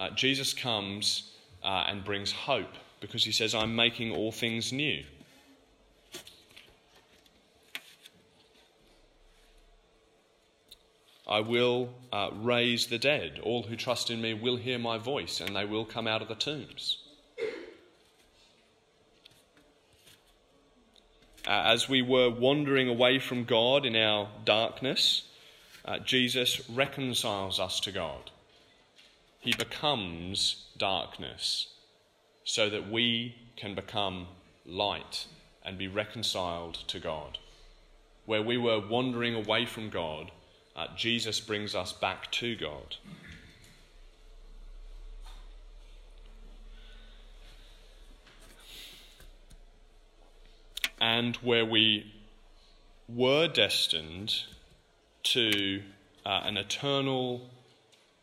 uh, 0.00 0.10
Jesus 0.10 0.52
comes 0.52 1.30
uh, 1.62 1.84
and 1.86 2.02
brings 2.02 2.32
hope 2.32 2.74
because 2.98 3.22
he 3.22 3.30
says, 3.30 3.54
I'm 3.54 3.76
making 3.76 4.10
all 4.10 4.32
things 4.32 4.72
new. 4.72 5.04
I 11.28 11.38
will 11.38 11.90
uh, 12.12 12.30
raise 12.34 12.88
the 12.88 12.98
dead. 12.98 13.38
All 13.44 13.62
who 13.62 13.76
trust 13.76 14.10
in 14.10 14.20
me 14.20 14.34
will 14.34 14.56
hear 14.56 14.80
my 14.80 14.98
voice, 14.98 15.40
and 15.40 15.54
they 15.54 15.66
will 15.66 15.84
come 15.84 16.08
out 16.08 16.20
of 16.20 16.26
the 16.26 16.34
tombs. 16.34 17.03
Uh, 21.46 21.62
as 21.66 21.88
we 21.88 22.00
were 22.00 22.30
wandering 22.30 22.88
away 22.88 23.18
from 23.18 23.44
God 23.44 23.84
in 23.84 23.94
our 23.94 24.28
darkness, 24.44 25.24
uh, 25.84 25.98
Jesus 25.98 26.68
reconciles 26.70 27.60
us 27.60 27.80
to 27.80 27.92
God. 27.92 28.30
He 29.40 29.52
becomes 29.52 30.68
darkness 30.78 31.68
so 32.44 32.70
that 32.70 32.90
we 32.90 33.34
can 33.56 33.74
become 33.74 34.26
light 34.64 35.26
and 35.62 35.76
be 35.76 35.88
reconciled 35.88 36.74
to 36.86 36.98
God. 36.98 37.38
Where 38.24 38.42
we 38.42 38.56
were 38.56 38.80
wandering 38.80 39.34
away 39.34 39.66
from 39.66 39.90
God, 39.90 40.30
uh, 40.74 40.86
Jesus 40.96 41.40
brings 41.40 41.74
us 41.74 41.92
back 41.92 42.30
to 42.32 42.56
God. 42.56 42.96
And 51.00 51.36
where 51.36 51.64
we 51.64 52.12
were 53.08 53.48
destined 53.48 54.34
to 55.24 55.82
uh, 56.24 56.42
an 56.44 56.56
eternal 56.56 57.50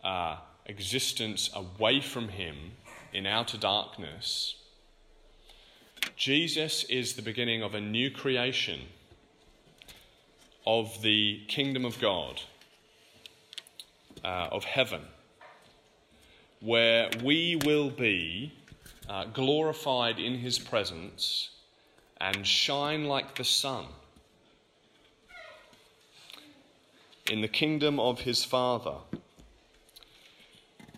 uh, 0.04 0.38
existence 0.66 1.50
away 1.54 2.02
from 2.02 2.30
Him 2.30 2.72
in 3.14 3.26
outer 3.26 3.58
darkness, 3.58 4.56
Jesus 6.16 6.84
is 6.86 7.14
the 7.14 7.22
beginning 7.22 7.62
of 7.62 7.76
a 7.76 7.82
new 7.82 8.10
creation 8.10 8.82
of 10.66 11.02
the 11.02 11.42
kingdom 11.48 11.86
of 11.86 12.00
God, 12.00 12.42
uh, 14.24 14.50
of 14.52 14.64
heaven, 14.64 15.02
where 16.60 17.10
we 17.24 17.60
will 17.66 17.90
be 17.90 18.54
uh, 19.10 19.26
glorified 19.26 20.20
in 20.20 20.36
his 20.36 20.60
presence 20.60 21.50
and 22.22 22.46
shine 22.46 23.06
like 23.06 23.36
the 23.36 23.44
sun 23.44 23.86
in 27.32 27.42
the 27.42 27.48
kingdom 27.48 28.00
of 28.00 28.22
his 28.22 28.44
Father. 28.44 28.98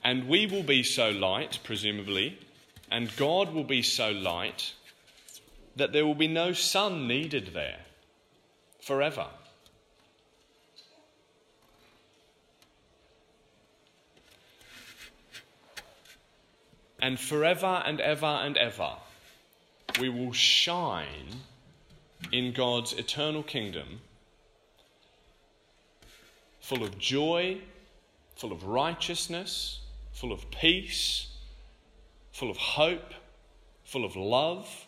And 0.03 0.27
we 0.27 0.45
will 0.45 0.63
be 0.63 0.83
so 0.83 1.11
light, 1.11 1.59
presumably, 1.63 2.39
and 2.91 3.15
God 3.15 3.53
will 3.53 3.63
be 3.63 3.81
so 3.81 4.11
light 4.11 4.73
that 5.77 5.93
there 5.93 6.05
will 6.05 6.13
be 6.13 6.27
no 6.27 6.51
sun 6.51 7.07
needed 7.07 7.51
there 7.53 7.79
forever. 8.81 9.27
And 16.99 17.17
forever 17.17 17.81
and 17.85 18.01
ever 18.01 18.25
and 18.25 18.57
ever, 18.57 18.97
we 19.99 20.09
will 20.09 20.33
shine 20.33 21.41
in 22.31 22.53
God's 22.53 22.93
eternal 22.93 23.43
kingdom, 23.43 24.01
full 26.59 26.83
of 26.83 26.97
joy, 26.97 27.59
full 28.35 28.51
of 28.51 28.63
righteousness, 28.63 29.81
full 30.11 30.31
of 30.31 30.49
peace, 30.51 31.27
full 32.31 32.49
of 32.49 32.57
hope, 32.57 33.13
full 33.83 34.05
of 34.05 34.15
love, 34.15 34.87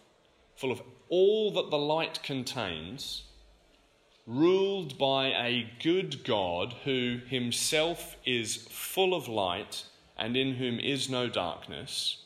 full 0.56 0.72
of 0.72 0.82
all 1.10 1.52
that 1.52 1.70
the 1.70 1.78
light 1.78 2.24
contains, 2.24 3.24
ruled 4.26 4.98
by 4.98 5.28
a 5.28 5.72
good 5.84 6.24
God 6.24 6.74
who 6.84 7.20
himself 7.28 8.16
is 8.26 8.56
full 8.56 9.14
of 9.14 9.28
light 9.28 9.86
and 10.18 10.36
in 10.36 10.56
whom 10.56 10.80
is 10.80 11.10
no 11.10 11.30
darkness, 11.30 12.25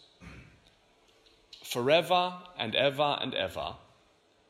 forever 1.70 2.34
and 2.58 2.74
ever 2.74 3.18
and 3.22 3.36
ever, 3.36 3.76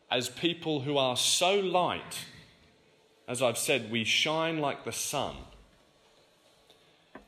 as 0.10 0.30
people 0.30 0.82
who 0.82 0.98
are 0.98 1.18
so 1.18 1.60
light, 1.60 2.26
as 3.28 3.42
I've 3.42 3.58
said, 3.58 3.92
we 3.92 4.06
shine 4.06 4.60
like 4.60 4.86
the 4.86 4.94
sun. 4.94 5.36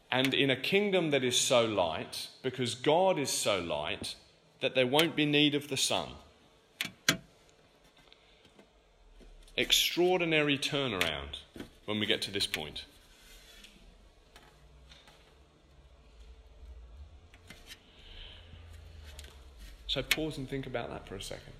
And 0.10 0.34
in 0.34 0.50
a 0.50 0.56
kingdom 0.56 1.12
that 1.12 1.24
is 1.24 1.38
so 1.38 1.66
light, 1.66 2.30
because 2.42 2.74
God 2.74 3.20
is 3.20 3.30
so 3.30 3.60
light, 3.60 4.16
that 4.62 4.76
there 4.76 4.88
won't 4.88 5.16
be 5.16 5.26
need 5.26 5.56
of 5.56 5.68
the 5.68 5.78
sun. 5.78 6.10
Extraordinary 9.58 10.58
turnaround 10.58 11.40
when 11.86 12.00
we 12.00 12.06
get 12.06 12.22
to 12.24 12.32
this 12.32 12.48
point. 12.48 12.86
So 19.92 20.02
pause 20.02 20.38
and 20.38 20.50
think 20.50 20.68
about 20.68 20.90
that 20.90 21.06
for 21.06 21.16
a 21.16 21.22
second. 21.22 21.52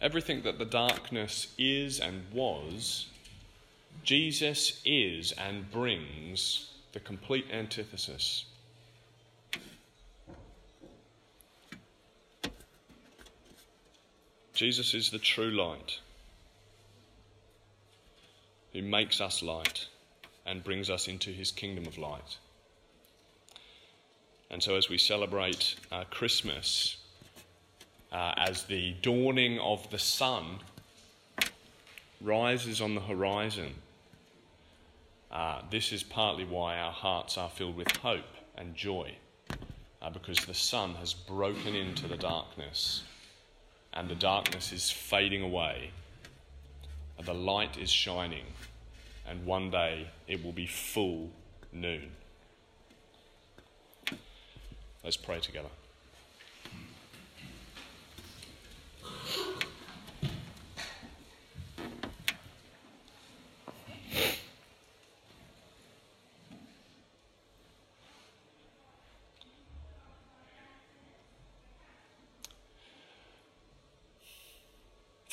Everything 0.00 0.42
that 0.42 0.58
the 0.58 0.64
darkness 0.64 1.54
is 1.56 2.00
and 2.00 2.24
was, 2.32 3.06
Jesus 4.02 4.82
is 4.84 5.30
and 5.38 5.70
brings 5.70 6.72
the 6.90 6.98
complete 6.98 7.46
antithesis. 7.52 8.46
Jesus 14.52 14.94
is 14.94 15.10
the 15.10 15.20
true 15.20 15.52
light 15.52 16.00
who 18.72 18.82
makes 18.82 19.20
us 19.20 19.44
light 19.44 19.86
and 20.46 20.62
brings 20.62 20.90
us 20.90 21.08
into 21.08 21.30
his 21.30 21.50
kingdom 21.50 21.86
of 21.86 21.98
light. 21.98 22.38
And 24.50 24.62
so, 24.62 24.76
as 24.76 24.88
we 24.88 24.98
celebrate 24.98 25.76
uh, 25.90 26.04
Christmas 26.10 26.98
uh, 28.12 28.34
as 28.36 28.64
the 28.64 28.94
dawning 29.02 29.58
of 29.58 29.88
the 29.90 29.98
sun 29.98 30.58
rises 32.20 32.80
on 32.80 32.94
the 32.94 33.00
horizon, 33.00 33.74
uh, 35.32 35.62
this 35.70 35.92
is 35.92 36.02
partly 36.02 36.44
why 36.44 36.78
our 36.78 36.92
hearts 36.92 37.36
are 37.36 37.48
filled 37.48 37.76
with 37.76 37.90
hope 37.96 38.36
and 38.56 38.76
joy, 38.76 39.12
uh, 40.00 40.10
because 40.10 40.38
the 40.44 40.54
sun 40.54 40.94
has 40.94 41.14
broken 41.14 41.74
into 41.74 42.06
the 42.06 42.16
darkness 42.16 43.02
and 43.94 44.08
the 44.08 44.14
darkness 44.14 44.72
is 44.72 44.90
fading 44.90 45.42
away, 45.42 45.90
and 47.16 47.26
the 47.26 47.34
light 47.34 47.78
is 47.78 47.90
shining 47.90 48.44
and 49.26 49.44
one 49.46 49.70
day 49.70 50.08
it 50.26 50.44
will 50.44 50.52
be 50.52 50.66
full 50.66 51.30
noon. 51.72 52.12
Let's 55.02 55.16
pray 55.16 55.40
together. 55.40 55.68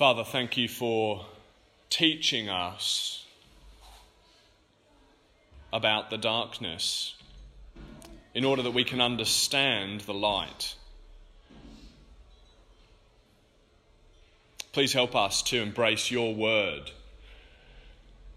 Father, 0.01 0.23
thank 0.23 0.58
you 0.58 0.67
for 0.67 1.27
teaching 1.91 2.49
us 2.49 3.20
about 5.73 6.10
the 6.10 6.17
darkness 6.17 7.15
in 8.34 8.45
order 8.45 8.62
that 8.62 8.71
we 8.71 8.84
can 8.84 9.01
understand 9.01 10.01
the 10.01 10.13
light. 10.13 10.75
Please 14.71 14.93
help 14.93 15.15
us 15.15 15.41
to 15.43 15.62
embrace 15.62 16.12
your 16.12 16.34
word 16.34 16.91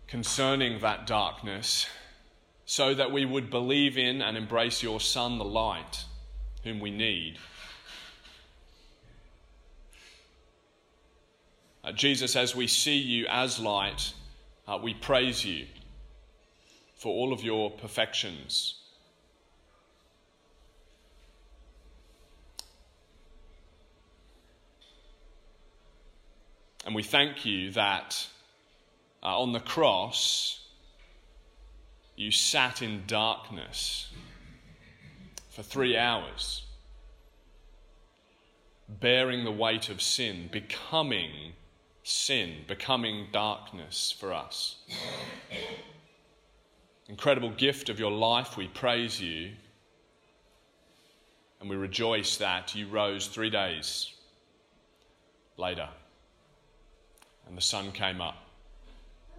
concerning 0.08 0.80
that 0.80 1.06
darkness 1.06 1.86
so 2.66 2.94
that 2.94 3.12
we 3.12 3.24
would 3.24 3.50
believe 3.50 3.98
in 3.98 4.20
and 4.22 4.36
embrace 4.36 4.82
your 4.82 4.98
Son, 5.00 5.38
the 5.38 5.44
light, 5.44 6.04
whom 6.64 6.80
we 6.80 6.90
need. 6.90 7.38
Uh, 11.84 11.92
Jesus, 11.92 12.34
as 12.34 12.56
we 12.56 12.66
see 12.66 12.96
you 12.96 13.26
as 13.28 13.60
light, 13.60 14.14
uh, 14.66 14.78
we 14.82 14.94
praise 14.94 15.44
you 15.44 15.66
for 17.04 17.10
all 17.10 17.34
of 17.34 17.44
your 17.44 17.70
perfections. 17.70 18.76
And 26.86 26.94
we 26.94 27.02
thank 27.02 27.44
you 27.44 27.72
that 27.72 28.26
uh, 29.22 29.38
on 29.38 29.52
the 29.52 29.60
cross, 29.60 30.66
you 32.16 32.30
sat 32.30 32.80
in 32.80 33.02
darkness 33.06 34.10
for 35.50 35.62
three 35.62 35.98
hours, 35.98 36.62
bearing 38.88 39.44
the 39.44 39.52
weight 39.52 39.90
of 39.90 40.00
sin, 40.00 40.48
becoming 40.50 41.52
sin, 42.02 42.64
becoming 42.66 43.26
darkness 43.30 44.10
for 44.18 44.32
us. 44.32 44.76
Incredible 47.08 47.50
gift 47.50 47.88
of 47.88 47.98
your 47.98 48.10
life, 48.10 48.56
we 48.56 48.68
praise 48.68 49.20
you. 49.20 49.52
And 51.60 51.68
we 51.68 51.76
rejoice 51.76 52.36
that 52.38 52.74
you 52.74 52.88
rose 52.88 53.26
three 53.26 53.50
days 53.50 54.12
later 55.56 55.88
and 57.46 57.56
the 57.56 57.62
sun 57.62 57.92
came 57.92 58.20
up. 58.20 58.36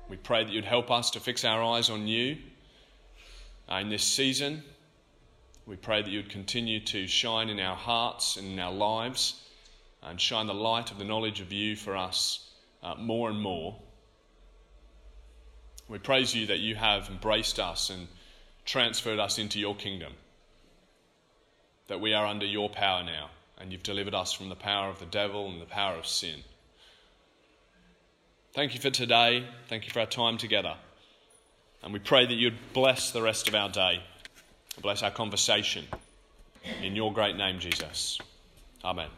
We 0.10 0.18
pray 0.18 0.44
that 0.44 0.52
you'd 0.52 0.66
help 0.66 0.92
us 0.92 1.10
to 1.12 1.20
fix 1.20 1.44
our 1.44 1.64
eyes 1.64 1.90
on 1.90 2.08
you 2.08 2.38
uh, 3.72 3.76
in 3.76 3.90
this 3.90 4.04
season. 4.04 4.64
We 5.66 5.76
pray 5.76 6.04
that 6.04 6.10
you'd 6.10 6.30
continue 6.30 6.80
to 6.86 7.08
shine 7.08 7.50
in 7.50 7.60
our 7.60 7.76
hearts 7.76 8.38
and 8.38 8.48
in 8.48 8.60
our 8.60 8.72
lives 8.72 9.42
and 10.04 10.22
shine 10.22 10.46
the 10.46 10.54
light 10.54 10.92
of 10.92 11.00
the 11.00 11.06
knowledge 11.06 11.42
of 11.42 11.52
you 11.52 11.76
for 11.76 11.98
us 11.98 12.52
uh, 12.84 12.94
more 12.96 13.30
and 13.30 13.42
more. 13.42 13.76
We 15.88 16.00
praise 16.00 16.34
you 16.34 16.48
that 16.48 16.60
you 16.60 16.76
have 16.76 17.10
embraced 17.10 17.60
us 17.60 17.90
and 17.90 18.08
transferred 18.66 19.20
us 19.20 19.38
into 19.38 19.60
your 19.60 19.76
kingdom, 19.76 20.14
that 21.88 22.02
we 22.02 22.14
are 22.14 22.26
under 22.26 22.46
your 22.46 22.70
power 22.70 23.04
now, 23.04 23.30
and 23.60 23.72
you've 23.72 23.84
delivered 23.84 24.16
us 24.16 24.34
from 24.34 24.50
the 24.50 24.56
power 24.56 24.90
of 24.90 25.00
the 25.00 25.06
devil 25.06 25.50
and 25.50 25.62
the 25.62 25.66
power 25.66 25.96
of 25.96 26.08
sin. 26.08 26.40
Thank 28.54 28.74
you 28.74 28.80
for 28.80 28.90
today. 28.90 29.46
Thank 29.68 29.86
you 29.86 29.92
for 29.92 30.00
our 30.00 30.06
time 30.06 30.38
together. 30.38 30.76
And 31.84 31.94
we 31.94 32.00
pray 32.00 32.26
that 32.26 32.34
you'd 32.34 32.74
bless 32.74 33.12
the 33.12 33.22
rest 33.22 33.48
of 33.48 33.54
our 33.54 33.70
day, 33.70 34.02
bless 34.82 35.04
our 35.04 35.12
conversation. 35.12 35.86
In 36.82 36.96
your 36.96 37.14
great 37.14 37.36
name, 37.36 37.60
Jesus. 37.60 38.18
Amen. 38.84 39.10